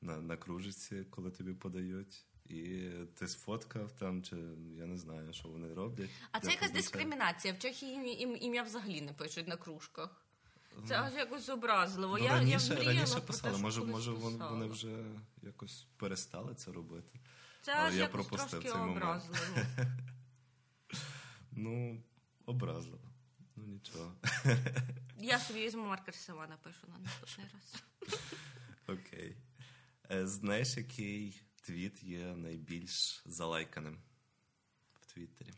[0.00, 2.24] на на кружиці, коли тобі подають.
[2.44, 4.36] І ти сфоткав там, чи
[4.76, 6.10] я не знаю, що вони роблять.
[6.32, 7.54] А це якась дискримінація.
[7.54, 10.26] В Чехії ім'я взагалі не пишуть на кружках.
[10.88, 12.18] Це аж якось образливо.
[12.18, 13.54] Ну, я раніше я раніше писали.
[13.54, 15.04] Те, може, може вони вже
[15.42, 17.20] якось перестали це робити.
[17.62, 19.44] Це Але аж я якось пропустив трошки цей образливо.
[21.58, 22.02] Ну,
[22.46, 23.05] образливо.
[23.76, 24.12] Нічого.
[25.18, 27.82] Я собі візьму маркер села напишу на наступний раз.
[28.86, 29.36] Окей.
[30.10, 34.00] Е, знаєш, який твіт є найбільш залайканим
[35.00, 35.52] в Твіттері?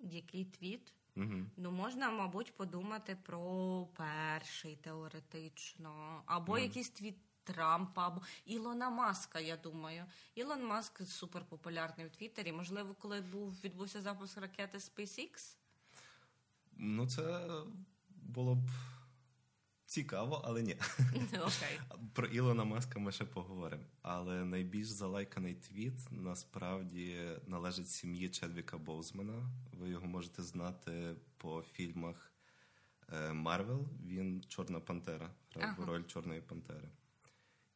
[0.00, 0.94] Який твіт?
[1.16, 1.46] Угу.
[1.56, 6.62] Ну, можна, мабуть, подумати про перший теоретично, або угу.
[6.62, 10.04] якийсь твіт Трампа, або Ілона Маска, я думаю.
[10.34, 12.52] Ілон Маск суперпопулярний в Твіттері.
[12.52, 15.56] Можливо, коли був відбувся запуск ракети SpaceX?
[16.78, 17.50] Ну, це
[18.08, 18.70] було б
[19.86, 20.76] цікаво, але ні.
[21.34, 21.80] Okay.
[22.12, 23.82] Про Ілона Маска ми ще поговоримо.
[24.02, 29.50] Але найбільш залайканий твіт насправді належить сім'ї Чедвіка Боузмана.
[29.72, 32.32] Ви його можете знати по фільмах
[33.32, 33.88] Marvel.
[34.06, 35.86] Він Чорна Пантера, грав ага.
[35.86, 36.88] роль Чорної Пантери.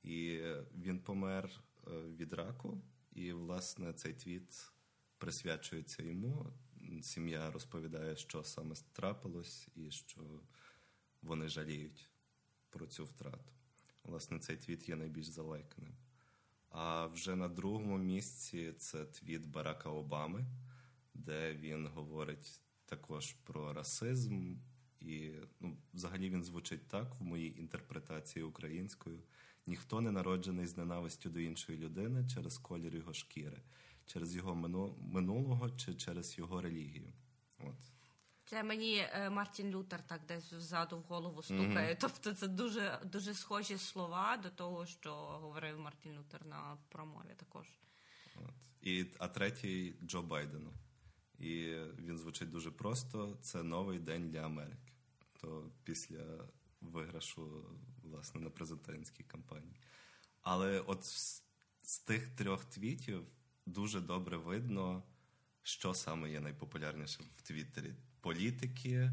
[0.03, 0.41] І
[0.75, 1.51] він помер
[2.17, 2.83] від раку.
[3.13, 4.73] І, власне, цей твіт
[5.19, 6.53] присвячується йому.
[7.03, 10.21] Сім'я розповідає, що саме трапилось, і що
[11.23, 12.09] вони жаліють
[12.71, 13.53] про цю втрату.
[14.05, 15.97] Власне, цей твіт є найбільш залайканим.
[16.71, 20.47] А вже на другому місці це твіт Барака Обами,
[21.15, 24.55] де він говорить також про расизм.
[25.01, 29.23] І ну, взагалі він звучить так в моїй інтерпретації українською:
[29.67, 33.63] ніхто не народжений з ненавистю до іншої людини через колір його шкіри,
[34.09, 34.55] через його
[35.13, 37.13] минулого чи через його релігію.
[37.59, 37.77] От.
[38.45, 41.95] Це мені е, Мартін Лютер так десь ззаду в голову стукає.
[41.95, 41.99] Mm-hmm.
[42.01, 47.67] Тобто це дуже дуже схожі слова до того, що говорив Мартін Лютер на промові також.
[48.37, 48.55] От.
[48.83, 50.73] І, А третій Джо Байдену.
[51.39, 54.93] І він звучить дуже просто: це новий день для Америки.
[55.41, 56.49] То після
[56.81, 57.65] виграшу
[58.03, 59.77] власне на президентській кампанії.
[60.43, 61.45] Але от з,
[61.83, 63.27] з тих трьох твітів
[63.69, 65.03] дуже добре видно,
[65.63, 69.13] що саме є найпопулярніше в Твіттері політики, е,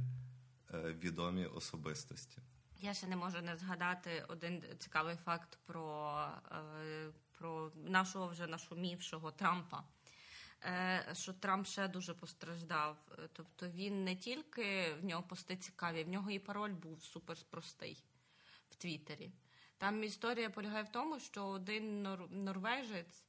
[0.93, 2.37] відомі особистості.
[2.81, 6.17] Я ще не можу не згадати один цікавий факт про
[6.51, 9.83] е, про нашого вже нашумівшого Трампа.
[10.63, 12.97] Е, що Трамп ще дуже постраждав.
[13.33, 18.03] Тобто він не тільки в нього пости цікаві, в нього і пароль був супер простий
[18.69, 19.31] в Твіттері.
[19.77, 23.23] Там історія полягає в тому, що один норвежець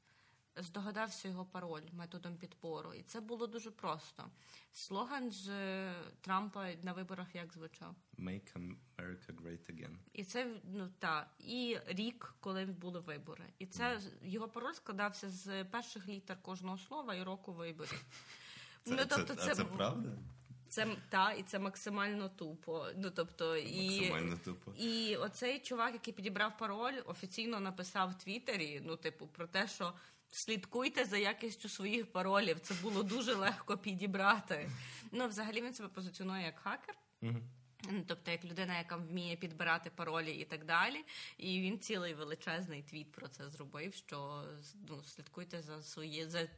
[0.57, 2.95] здогадався його пароль методом підпору.
[2.95, 4.31] І це було дуже просто.
[4.73, 7.95] Слоган ж е, Трампа на виборах як звучав?
[8.19, 9.97] Make America Great Again.
[10.13, 13.45] І це ну та і рік, коли були вибори.
[13.59, 14.11] І це mm.
[14.23, 18.05] його пароль складався з перших літер кожного слова і року виборів.
[18.85, 20.11] Це, ну, тобто, це, це, це правда?
[20.69, 22.87] Це та і це максимально тупо.
[22.97, 24.73] Ну тобто, і максимально тупо.
[24.79, 29.93] І оцей чувак, який підібрав пароль, офіційно написав в Твіттері, ну, типу, про те, що
[30.31, 32.61] слідкуйте за якістю своїх паролів.
[32.61, 34.71] Це було дуже легко підібрати.
[35.13, 36.95] Ну, взагалі він себе позиціонує як хакер.
[37.23, 37.37] Угу.
[38.07, 41.05] Тобто, як людина, яка вміє підбирати паролі і так далі.
[41.39, 43.95] І він цілий величезний твіт про це зробив.
[43.95, 44.45] Що
[44.89, 46.49] ну, слідкуйте за своє за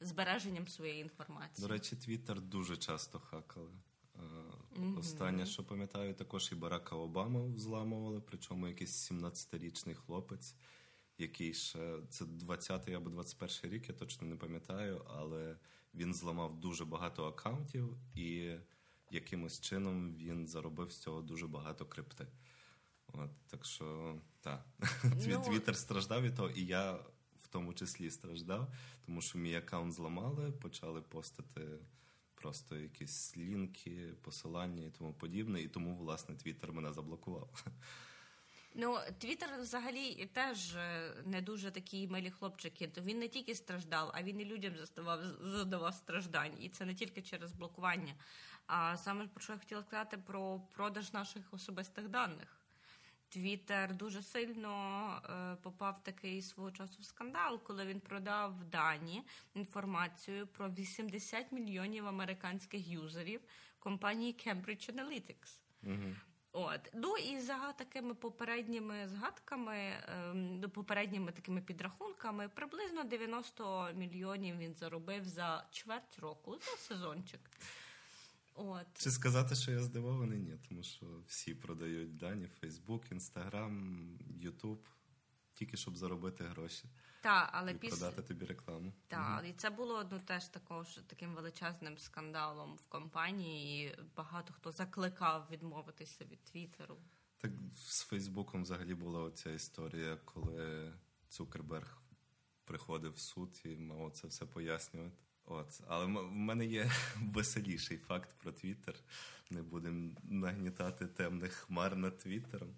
[0.00, 1.68] збереженням своєї інформації.
[1.68, 3.72] До речі, Твіттер дуже часто хакали.
[4.76, 4.98] Mm-hmm.
[4.98, 10.54] Останнє, що пам'ятаю, також і Барака Обама взламували, причому якийсь 17-річний хлопець
[11.18, 15.56] який ще це 20-й або 21-й рік, я точно не пам'ятаю, але
[15.94, 18.54] він зламав дуже багато аккаунтів, і
[19.10, 22.26] якимось чином він заробив з цього дуже багато крипти.
[23.12, 24.66] От, Так що так,
[25.04, 25.42] ну...
[25.42, 26.92] Твіттер страждав від того, і я
[27.36, 28.72] в тому числі страждав,
[29.06, 31.78] тому що мій аккаунт зламали, почали постати.
[32.40, 37.64] Просто якісь лінки, посилання і тому подібне, і тому, власне, Твіттер мене заблокував.
[38.80, 42.88] Ну, Твіттер взагалі теж е, не дуже такий милі хлопчики.
[42.88, 46.52] То він не тільки страждав, а він і людям заставав задавав страждань.
[46.60, 48.14] І це не тільки через блокування.
[48.66, 52.60] А саме про що я хотіла сказати про продаж наших особистих даних.
[53.28, 59.22] Твіттер дуже сильно е, попав такий свого часу в скандал, коли він продав дані
[59.54, 63.40] інформацію про 80 мільйонів американських юзерів
[63.78, 65.60] компанії Cambridge Analytics.
[65.82, 66.14] Угу.
[66.52, 74.58] От ну і за такими попередніми згадками, ем, ну, попередніми такими підрахунками, приблизно 90 мільйонів
[74.58, 77.40] він заробив за чверть року за сезончик.
[78.54, 78.86] От.
[78.94, 80.38] Чи сказати, що я здивований?
[80.38, 84.06] Ні, тому що всі продають дані: Facebook, Instagram,
[84.44, 84.86] YouTube,
[85.54, 86.84] тільки щоб заробити гроші.
[87.20, 87.96] Та, але і після...
[87.96, 88.92] продати тобі рекламу.
[89.08, 89.48] Так, угу.
[89.48, 93.86] і це було ну, теж також таким величезним скандалом в компанії.
[93.86, 96.96] і Багато хто закликав відмовитися від Твіттеру.
[97.36, 100.92] Так з Фейсбуком взагалі була ця історія, коли
[101.28, 102.02] Цукерберг
[102.64, 105.16] приходив в суд і мав це все пояснювати.
[105.44, 108.94] От, але в мене є веселіший факт про Твіттер.
[109.50, 112.76] Не будемо нагнітати темних хмар над Твіттером.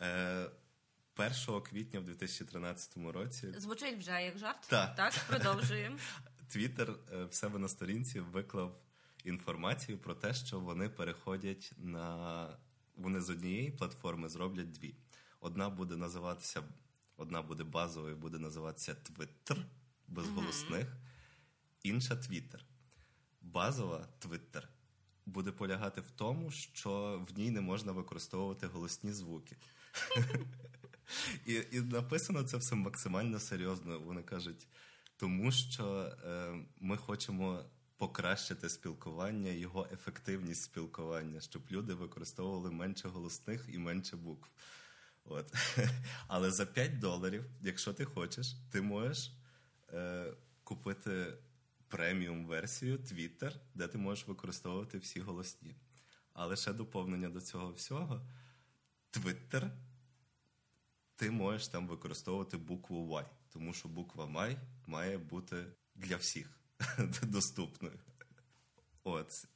[0.00, 0.50] Е,
[1.16, 4.66] 1 квітня в 2013 році звучить вже як жарт.
[4.68, 5.96] Так, так продовжуємо.
[6.48, 6.94] Твіттер
[7.30, 8.78] в себе на сторінці виклав
[9.24, 12.48] інформацію про те, що вони переходять на
[12.96, 14.94] вони з однієї платформи зроблять дві.
[15.40, 16.62] Одна буде називатися,
[17.16, 19.64] одна буде базовою, буде називатися Twitter
[20.08, 20.86] без голосних.
[20.86, 21.12] Mm-hmm
[21.82, 22.64] інша Твіттер.
[23.42, 24.68] Базова Твіттер
[25.26, 29.56] буде полягати в тому, що в ній не можна використовувати голосні звуки.
[31.46, 34.00] І і написано це все максимально серйозно.
[34.00, 34.66] Вони кажуть,
[35.16, 37.64] тому що е, ми хочемо
[37.96, 44.48] покращити спілкування, його ефективність спілкування, щоб люди використовували менше голосних і менше букв.
[45.24, 45.54] От.
[46.28, 49.32] Але за 5 доларів, якщо ти хочеш, ти можеш
[49.92, 50.32] е,
[50.64, 51.34] купити
[51.88, 55.76] преміум версію Twitter, де ти можеш використовувати всі голосні.
[56.32, 58.26] Але ще доповнення до цього всього:
[59.12, 59.70] Twitter,
[61.16, 64.56] ти можеш там використовувати букву Y, тому що буква Y
[64.86, 66.50] має бути для всіх
[67.22, 67.98] доступною.
[69.04, 69.46] От.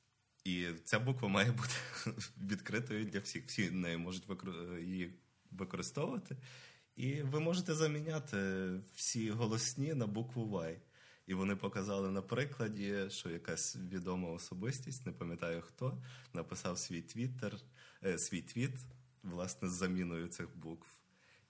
[0.45, 1.75] І ця буква має бути
[2.43, 3.47] відкритою для всіх.
[3.47, 4.25] Всі неї можуть
[4.81, 5.15] її
[5.51, 6.37] використовувати.
[6.97, 10.77] І ви можете заміняти всі голосні на букву Y.
[11.27, 16.03] І вони показали на прикладі, що якась відома особистість, не пам'ятаю хто,
[16.33, 17.57] написав свій твіттер,
[18.05, 18.75] е, свій твіт,
[19.23, 20.89] власне, з заміною цих букв.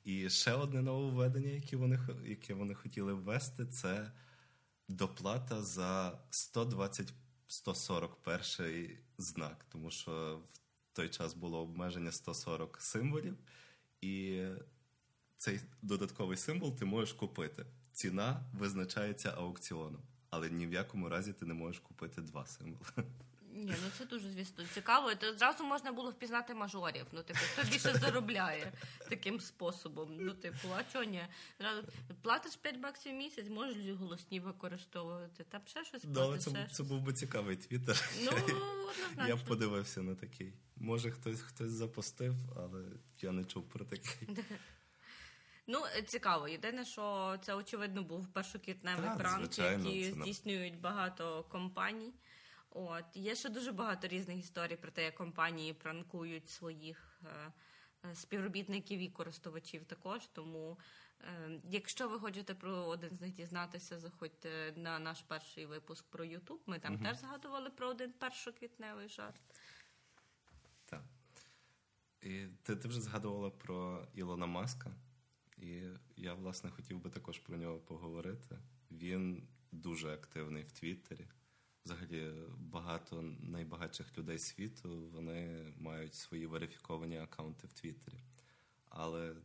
[0.07, 4.13] І ще одне нововведення, яке вони яке вони хотіли ввести, це
[4.89, 7.15] доплата за 120
[7.47, 10.41] 141 знак, тому що
[10.93, 13.39] в той час було обмеження 140 символів,
[14.01, 14.45] і
[15.37, 17.67] цей додатковий символ ти можеш купити.
[17.93, 22.87] Ціна визначається аукціоном, але ні в якому разі ти не можеш купити два символи.
[23.57, 25.15] Ні, ну це дуже звісно цікаво.
[25.15, 27.07] То зразу можна було впізнати мажорів.
[27.13, 28.73] Ну, типу, хто більше заробляє
[29.09, 30.17] таким способом.
[30.21, 31.23] Ну, типу, а чого ні?
[31.61, 31.83] Зразу
[32.23, 35.45] платиш 5 баксів в місяць, можеш голосні використовувати.
[35.45, 38.11] Там ще щось платиш, це, ще це був би цікавий твіттер.
[38.25, 38.33] Ну,
[39.29, 40.53] Я б подивився на такий.
[40.77, 42.83] Може, хтось хтось запостив, але
[43.21, 44.29] я не чув про такий.
[45.69, 46.49] Ну, цікаво.
[46.49, 52.13] Єдине, що це очевидно був першоквітневий пранк, який здійснюють багато компаній.
[52.79, 57.53] От є ще дуже багато різних історій про те, як компанії пранкують своїх е,
[58.11, 60.27] е, співробітників і користувачів також.
[60.27, 60.79] Тому,
[61.21, 66.25] е, якщо ви хочете про один з них дізнатися, заходьте на наш перший випуск про
[66.25, 66.63] Ютуб.
[66.67, 67.05] Ми там угу.
[67.05, 69.41] теж згадували про один першоквітневий жарт.
[70.85, 71.03] Так.
[72.23, 74.91] І ти, ти вже згадувала про Ілона Маска.
[75.57, 75.83] І
[76.17, 78.59] я, власне, хотів би також про нього поговорити.
[78.91, 81.27] Він дуже активний в Твіттері.
[81.87, 88.19] Взагалі, багато найбагатших людей світу вони мають свої верифіковані аккаунти в Твіттері.
[88.89, 89.37] Але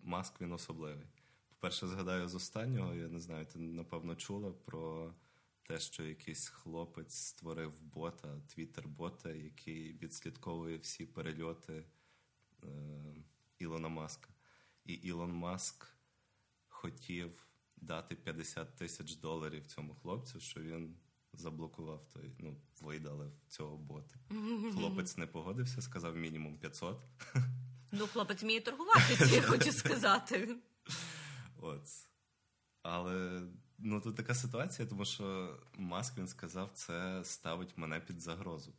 [0.00, 1.06] маск він особливий.
[1.48, 5.14] По-перше, згадаю з останнього, я не знаю, ти напевно чула про
[5.62, 11.84] те, що якийсь хлопець створив бота, твіттер-бота, який відслідковує всі перельоти
[12.62, 12.68] е,
[13.58, 14.28] Ілона Маска.
[14.84, 15.88] І Ілон Маск
[16.68, 20.96] хотів дати 50 тисяч доларів цьому хлопцю, що він
[21.36, 24.14] заблокував той, ну, видалив цього бота.
[24.72, 26.98] Хлопець не погодився, сказав мінімум 500.
[27.92, 30.56] Ну, хлопець вміє торгуватися, я хочу сказати.
[31.60, 31.82] От.
[32.82, 33.42] Але
[33.78, 38.72] ну, тут така ситуація, тому що Маск він сказав, це ставить мене під загрозу.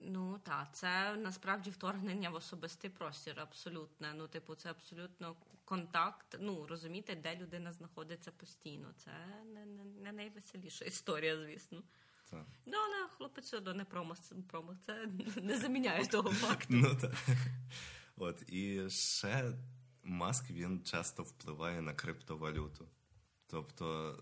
[0.00, 4.08] Ну так, це насправді вторгнення в особистий простір, абсолютно.
[4.14, 6.36] Ну, типу, це абсолютно контакт.
[6.40, 8.92] Ну розумієте, де людина знаходиться постійно.
[8.96, 9.10] Це
[9.54, 11.82] не не, не найвеселіша історія, звісно.
[12.30, 12.46] Так.
[12.66, 14.18] Ну, але хлопець одно не промах,
[14.48, 14.76] промах.
[14.86, 15.06] Це
[15.42, 16.74] не заміняє того факту.
[16.74, 17.14] Ну так.
[18.16, 19.52] От і ще
[20.02, 22.88] маск він часто впливає на криптовалюту.
[23.46, 24.16] Тобто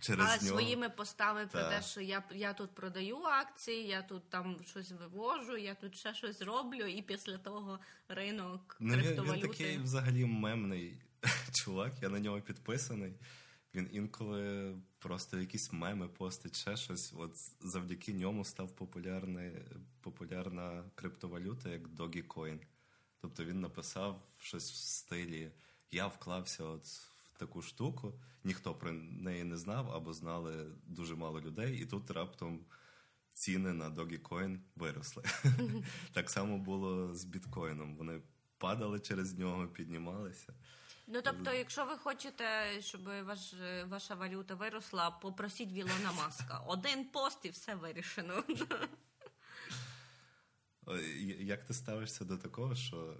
[0.00, 0.46] через а нього...
[0.46, 5.56] своїми постами про те, що я, я тут продаю акції, я тут там щось вивожу,
[5.56, 7.78] я тут ще щось роблю, і після того
[8.08, 10.98] ринок Ну, він, він такий взагалі мемний
[11.52, 13.12] чувак, я на нього підписаний.
[13.74, 17.14] Він інколи просто якісь меми постить, ще щось.
[17.16, 19.52] От завдяки ньому став популярний,
[20.00, 22.58] популярна криптовалюта, як Dogecoin.
[23.20, 25.50] Тобто він написав щось в стилі
[25.90, 27.09] Я вклався от
[27.40, 28.14] таку штуку,
[28.44, 32.64] ніхто про неї не знав або знали дуже мало людей, і тут раптом
[33.32, 35.24] ціни на Dogecoin виросли.
[36.12, 37.96] так само було з біткоїном.
[37.96, 38.22] Вони
[38.58, 40.54] падали через нього, піднімалися.
[41.06, 42.44] Ну тобто, якщо ви хочете,
[42.80, 43.54] щоб ваш,
[43.88, 46.58] ваша валюта виросла, попросіть Вілона Маска.
[46.66, 48.44] Один пост і все вирішено.
[51.38, 53.16] Як ти ставишся до такого, що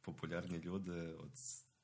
[0.00, 1.36] популярні люди от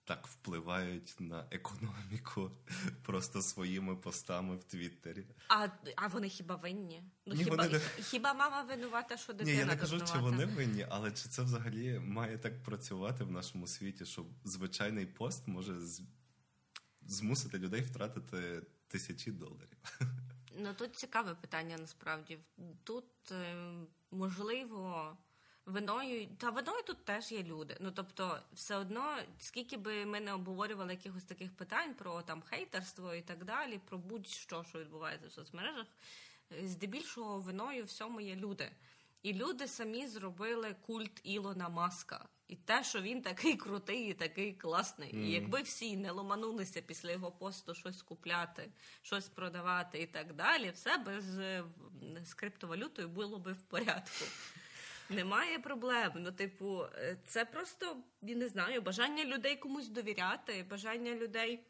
[0.05, 2.50] так впливають на економіку
[3.02, 5.26] просто своїми постами в Твіттері?
[5.48, 7.02] А, а вони хіба винні?
[7.26, 10.18] Ну Ні, хіба, вони хіба мама винувата, що дитина Ні, я не кажу, дурнувата?
[10.18, 15.07] чи вони винні, але чи це взагалі має так працювати в нашому світі, що звичайний
[15.07, 16.02] пост може з-
[17.02, 19.78] змусити людей втратити тисячі доларів?
[20.59, 22.38] Ну тут цікаве питання насправді.
[22.84, 23.57] Тут е,
[24.11, 25.16] можливо.
[25.66, 27.76] Виною та виною тут теж є люди.
[27.80, 33.14] Ну тобто, все одно, скільки би ми не обговорювали якихось таких питань про там хейтерство
[33.14, 35.86] і так далі, про будь-що, що відбувається в соцмережах,
[36.52, 38.70] е, здебільшого виною всьому є люди.
[39.22, 42.28] І люди самі зробили культ Ілона Маска.
[42.48, 45.16] І те, що він такий крутий і такий класний.
[45.16, 48.70] І якби всі не ломанулися після його посту щось купляти,
[49.02, 51.64] щось продавати і так далі, все без е,
[52.24, 54.24] з криптовалютою було би в порядку.
[55.11, 56.12] Немає проблем.
[56.14, 61.61] Ну, типу, е, це просто я не знаю, бажання людей комусь довіряти, бажання людей.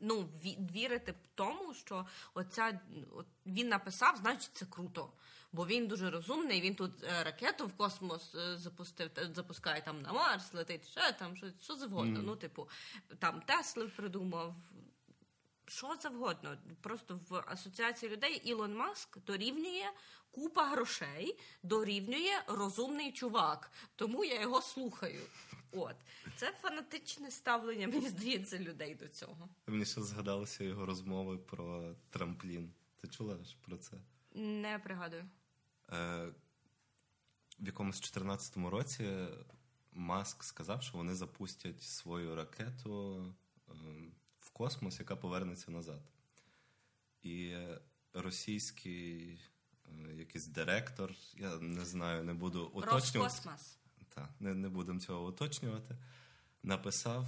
[0.00, 0.28] Ну,
[0.74, 2.80] вірити в тому, що оця
[3.12, 5.12] от він написав, значить це круто.
[5.52, 10.12] Бо він дуже розумний, він тут е, ракету в космос е, запустив, запускає там на
[10.12, 12.22] Марс, летить ще там, що, що завгодно.
[12.22, 12.68] Ну, типу,
[13.18, 14.54] там Тесли придумав,
[15.66, 16.58] що завгодно.
[16.80, 19.90] Просто в асоціації людей Ілон Маск дорівнює
[20.30, 23.70] купа грошей, дорівнює розумний чувак.
[23.96, 25.22] Тому я його слухаю.
[25.72, 25.96] От
[26.36, 29.48] це фанатичне ставлення, мені здається, людей до цього.
[29.66, 32.72] Мені ще згадалися його розмови про трамплін.
[32.96, 33.96] Ти чула ж про це?
[34.34, 35.28] Не пригадую.
[35.92, 36.28] Е,
[37.58, 39.26] в якомусь 14-му році
[39.92, 43.24] Маск сказав, що вони запустять свою ракету
[43.68, 44.15] е, в
[44.56, 46.00] космос, яка повернеться назад.
[47.22, 47.56] І
[48.12, 49.40] російський
[49.84, 53.18] е, якийсь директор, я не знаю, не буду уточнювати.
[53.18, 53.78] Роскосмос.
[54.08, 55.96] Так, не, не будемо цього уточнювати.
[56.62, 57.26] Написав,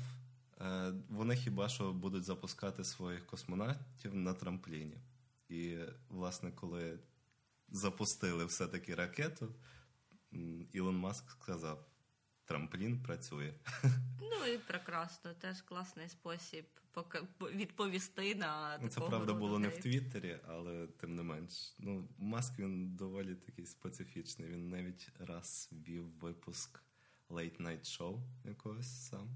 [0.61, 4.99] е, вони хіба що будуть запускати своїх космонавтів на трампліні.
[5.49, 6.99] І, власне, коли
[7.69, 9.55] запустили все-таки ракету,
[10.73, 11.87] Ілон Маск сказав:
[12.49, 13.55] трамплін працює.
[14.21, 16.65] Ну і прекрасно, теж класний спосіб
[17.55, 19.79] відповісти на Ну, це правда роду було не в.
[19.79, 21.75] Твіттері, але тим не менш.
[21.79, 24.49] Ну, Маск він доволі такий специфічний.
[24.49, 26.83] Він навіть раз вів випуск
[27.31, 29.29] Late Night Show якогось сам.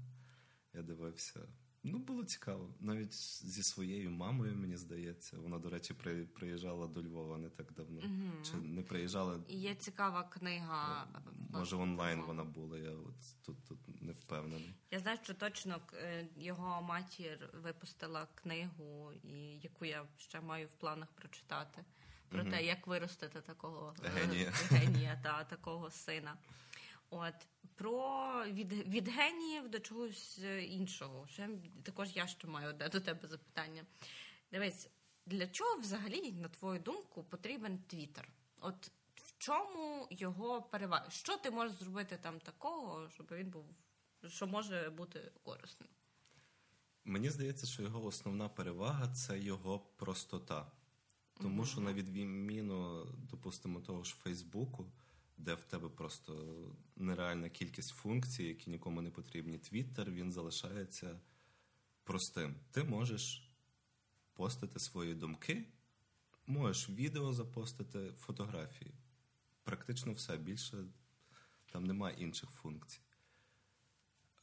[0.73, 1.39] Я дивився.
[1.85, 2.69] Ну, було цікаво.
[2.79, 3.13] Навіть
[3.45, 5.37] зі своєю мамою, мені здається.
[5.37, 8.01] Вона, до речі, при, приїжджала до Львова не так давно.
[8.43, 9.39] Чи не приїжджала?
[9.47, 11.07] Є цікава книга.
[11.49, 12.77] Може, онлайн вона була.
[12.77, 14.73] Я от тут, тут не впевнений.
[14.91, 19.13] Я знаю, що точно е, його матір випустила книгу,
[19.61, 21.85] яку я ще маю в планах прочитати.
[22.29, 24.51] Про те, як виростити такого е, Генія.
[24.69, 26.35] генія та такого сина.
[27.13, 31.27] От про від, від геніїв до чогось е, іншого.
[31.27, 31.49] Ще
[31.83, 33.83] також я ще маю одне до тебе запитання.
[34.51, 34.89] Дивись,
[35.25, 38.29] для чого взагалі, на твою думку, потрібен Твіттер?
[38.61, 41.09] От в чому його перевага?
[41.09, 43.65] Що ти можеш зробити там такого, щоб він був,
[44.27, 45.89] що може бути корисним?
[47.05, 50.71] Мені здається, що його основна перевага це його простота.
[51.41, 54.91] Тому що, на відміну, допустимо, того ж Фейсбуку,
[55.37, 56.55] де в тебе просто
[56.95, 59.57] нереальна кількість функцій, які нікому не потрібні.
[59.57, 61.19] Твіттер він залишається
[62.03, 62.55] простим.
[62.71, 63.51] Ти можеш
[64.33, 65.65] постити свої думки,
[66.47, 68.93] можеш відео запостити, фотографії.
[69.63, 70.85] практично все більше
[71.71, 72.99] там немає інших функцій.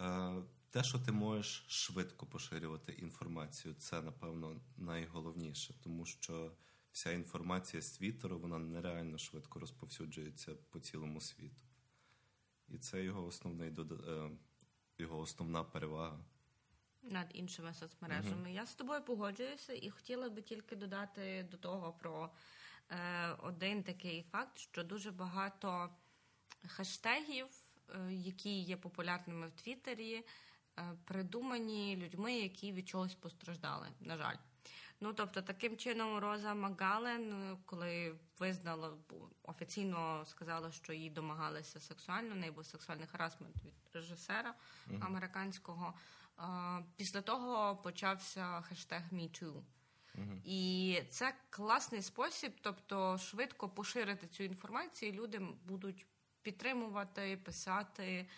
[0.01, 6.53] Е, те, що ти можеш швидко поширювати інформацію, це, напевно, найголовніше, тому що
[6.93, 11.63] вся інформація з Твіттеру вона нереально швидко розповсюджується по цілому світу.
[12.69, 13.73] І це його основний
[14.09, 14.31] е,
[14.99, 16.25] його основна перевага.
[17.03, 18.49] Над іншими соцмережами.
[18.49, 18.55] Uh-huh.
[18.55, 22.31] Я з тобою погоджуюся і хотіла би тільки додати до того про
[22.91, 25.91] е, один такий факт, що дуже багато
[26.67, 27.47] хештегів,
[27.89, 30.15] е, які є популярними в Твіттері,
[30.79, 33.89] е, придумані людьми, які від чогось постраждали.
[34.01, 34.37] На жаль.
[35.03, 38.99] Ну тобто, таким чином, Роза Магален, коли визнала
[39.43, 44.55] офіційно сказала, що їй домагалися сексуально, не був сексуальний харасмент від режисера
[44.91, 45.07] uh-huh.
[45.07, 45.95] американського.
[46.97, 49.63] Після того почався хештег MeToo.
[50.15, 50.41] Uh-huh.
[50.45, 55.13] І це класний спосіб, тобто швидко поширити цю інформацію.
[55.13, 56.07] Люди будуть
[56.43, 58.29] підтримувати, писати.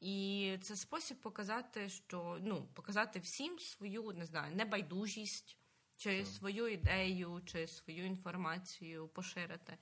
[0.00, 5.58] І це спосіб показати, що ну показати всім свою не знаю, небайдужість,
[5.96, 6.26] чи так.
[6.26, 9.76] свою ідею, чи свою інформацію поширити.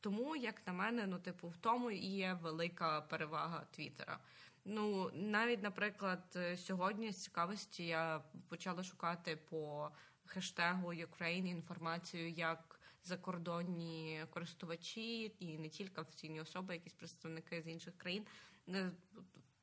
[0.00, 4.18] Тому, як на мене, ну типу, в тому і є велика перевага Твіттера.
[4.64, 9.90] Ну, навіть, наприклад, сьогодні з цікавості я почала шукати по
[10.26, 17.98] хештегу Ukraine інформацію, як закордонні користувачі і не тільки офіційні особи, якісь представники з інших
[17.98, 18.26] країн.
[18.68, 18.90] Е,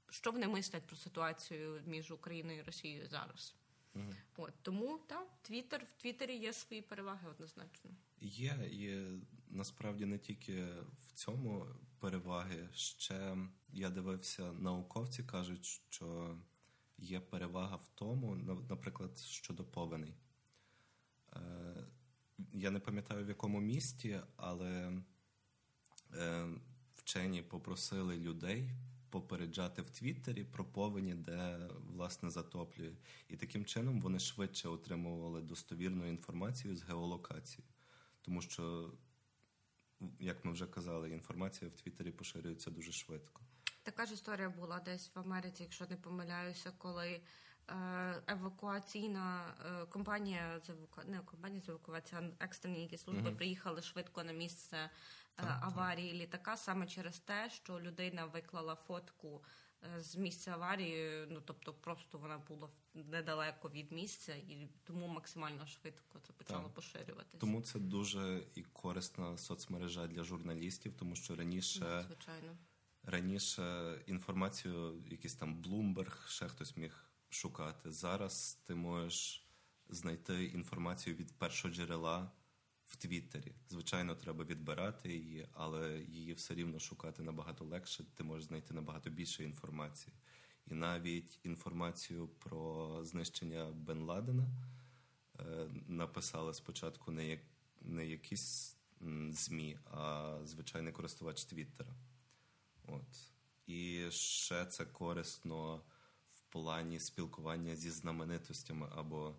[0.10, 3.56] що вони мислять про ситуацію між Україною і Росією зараз?
[3.96, 4.16] Mm-hmm.
[4.38, 7.92] От тому так, Твіттер в Твіттері є свої переваги однозначно.
[8.22, 9.06] Є і
[9.50, 10.66] насправді не тільки
[11.00, 11.66] в цьому
[12.00, 12.70] переваги.
[12.74, 13.38] Ще
[13.70, 16.38] я дивився, науковці кажуть, що
[16.98, 18.36] є перевага в тому,
[18.70, 20.16] наприклад, щодо повеней.
[21.36, 21.40] Е,
[22.54, 25.02] я не пам'ятаю в якому місті, але
[26.14, 26.48] е,
[26.96, 28.72] вчені попросили людей
[29.16, 32.92] попереджати в Твіттері про повені, де власне затоплює.
[33.30, 37.64] І таким чином вони швидше отримували достовірну інформацію з геолокації.
[38.22, 38.94] Тому що,
[40.20, 43.42] як ми вже казали, інформація в Твіттері поширюється дуже швидко.
[43.84, 47.22] Така ж історія була десь в Америці, якщо не помиляюся, коли
[48.28, 51.02] евакуаційна е, компанія з еваку...
[51.06, 54.90] не компанія з евакуації, а екстрені які служби mm приїхали швидко на місце е,
[55.36, 56.22] так, аварії так.
[56.22, 59.44] літака саме через те, що людина виклала фотку
[60.00, 66.20] з місця аварії, ну тобто просто вона була недалеко від місця, і тому максимально швидко
[66.20, 66.74] це почало так.
[66.74, 67.38] поширюватися.
[67.38, 72.58] Тому це дуже і корисна соцмережа для журналістів, тому що раніше ну, звичайно
[73.06, 77.06] раніше інформацію, якийсь там Bloomberg, ще хтось міг
[77.36, 77.92] шукати.
[77.92, 79.48] Зараз ти можеш
[79.90, 82.32] знайти інформацію від першого джерела
[82.86, 83.56] в Твіттері.
[83.70, 88.04] Звичайно, треба відбирати її, але її все рівно шукати набагато легше.
[88.16, 90.16] Ти можеш знайти набагато більше інформації.
[90.68, 94.48] І навіть інформацію про знищення Бен Ладена
[95.40, 97.40] е, написали спочатку не як
[97.82, 98.78] не якісь
[99.30, 101.96] ЗМІ, а звичайний користувач Твіттера.
[102.88, 103.32] От.
[103.68, 105.84] І ще це корисно
[106.56, 109.36] плані спілкування зі знаменитостями або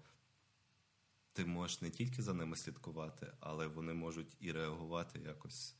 [1.33, 5.77] ти можеш не тільки за ними слідкувати, але вони можуть і реагувати якось,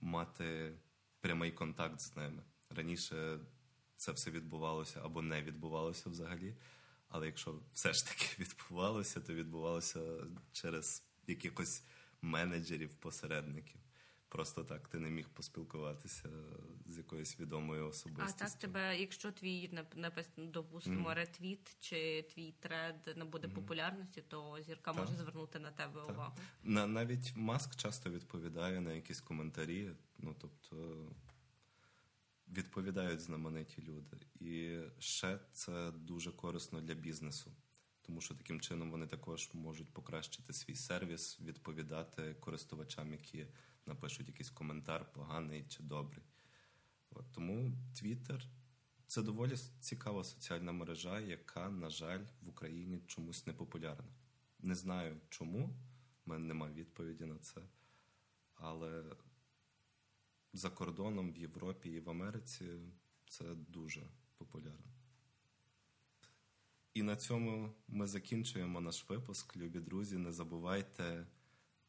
[0.00, 0.78] мати
[1.20, 2.42] прямий контакт з ними.
[2.70, 3.38] Раніше
[3.96, 6.56] це все відбувалося або не відбувалося взагалі.
[7.08, 10.00] Але якщо все ж таки відбувалося, то відбувалося
[10.52, 11.84] через якихось
[12.22, 13.80] менеджерів, посередників.
[14.30, 16.28] Просто так ти не міг поспілкуватися
[16.86, 18.44] з якоюсь відомою особистістю.
[18.44, 21.14] А так тебе, якщо твій написано, допустимо, mm.
[21.14, 23.54] ретвіт чи твій тред набуде mm.
[23.54, 25.00] популярності, то зірка так.
[25.00, 26.10] може звернути на тебе так.
[26.10, 26.36] увагу.
[26.62, 29.90] На навіть маск часто відповідає на якісь коментарі.
[30.18, 31.06] Ну тобто
[32.48, 37.52] відповідають знамениті люди, і ще це дуже корисно для бізнесу.
[38.02, 43.46] Тому що таким чином вони також можуть покращити свій сервіс, відповідати користувачам, які
[43.86, 46.24] напишуть якийсь коментар, поганий чи добрий.
[47.10, 48.42] От, Тому Twitter
[49.06, 54.08] це доволі цікава соціальна мережа, яка, на жаль, в Україні чомусь не популярна.
[54.58, 55.66] Не знаю чому,
[56.26, 57.60] в мене немає відповіді на це.
[58.54, 59.16] Але
[60.52, 62.64] за кордоном в Європі і в Америці
[63.28, 64.02] це дуже
[64.36, 64.90] популярно.
[66.94, 69.56] І на цьому ми закінчуємо наш випуск.
[69.56, 70.18] Любі друзі.
[70.18, 71.26] Не забувайте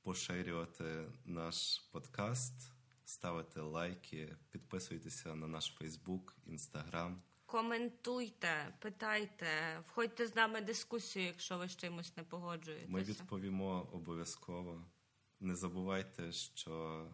[0.03, 2.71] поширювати наш подкаст,
[3.05, 7.21] ставити лайки, підписуйтеся на наш Фейсбук, Інстаграм.
[7.45, 9.45] Коментуйте, питайте,
[9.87, 12.91] входьте з нами в дискусію, якщо ви з чимось не погоджуєтеся.
[12.91, 14.85] Ми відповімо обов'язково.
[15.39, 17.07] Не забувайте, що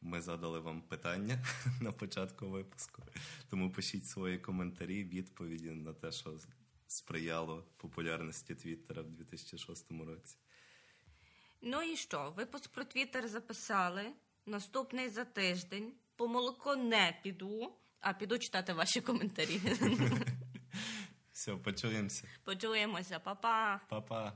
[0.00, 1.44] Ми задали вам питання
[1.80, 3.02] на початку випуску.
[3.50, 6.38] Тому пишіть свої коментарі, відповіді на те, що
[6.86, 10.36] сприяло популярності Твіттера в 2006 році.
[11.62, 12.32] Ну і що?
[12.36, 14.02] Випуск про Твіттер записали.
[14.46, 15.92] Наступний за тиждень.
[16.16, 19.60] По молоко не піду, а піду читати ваші коментарі.
[21.32, 22.24] Все, почуємося.
[22.44, 23.80] Почуємося, Па-па!
[23.88, 24.32] Па-па.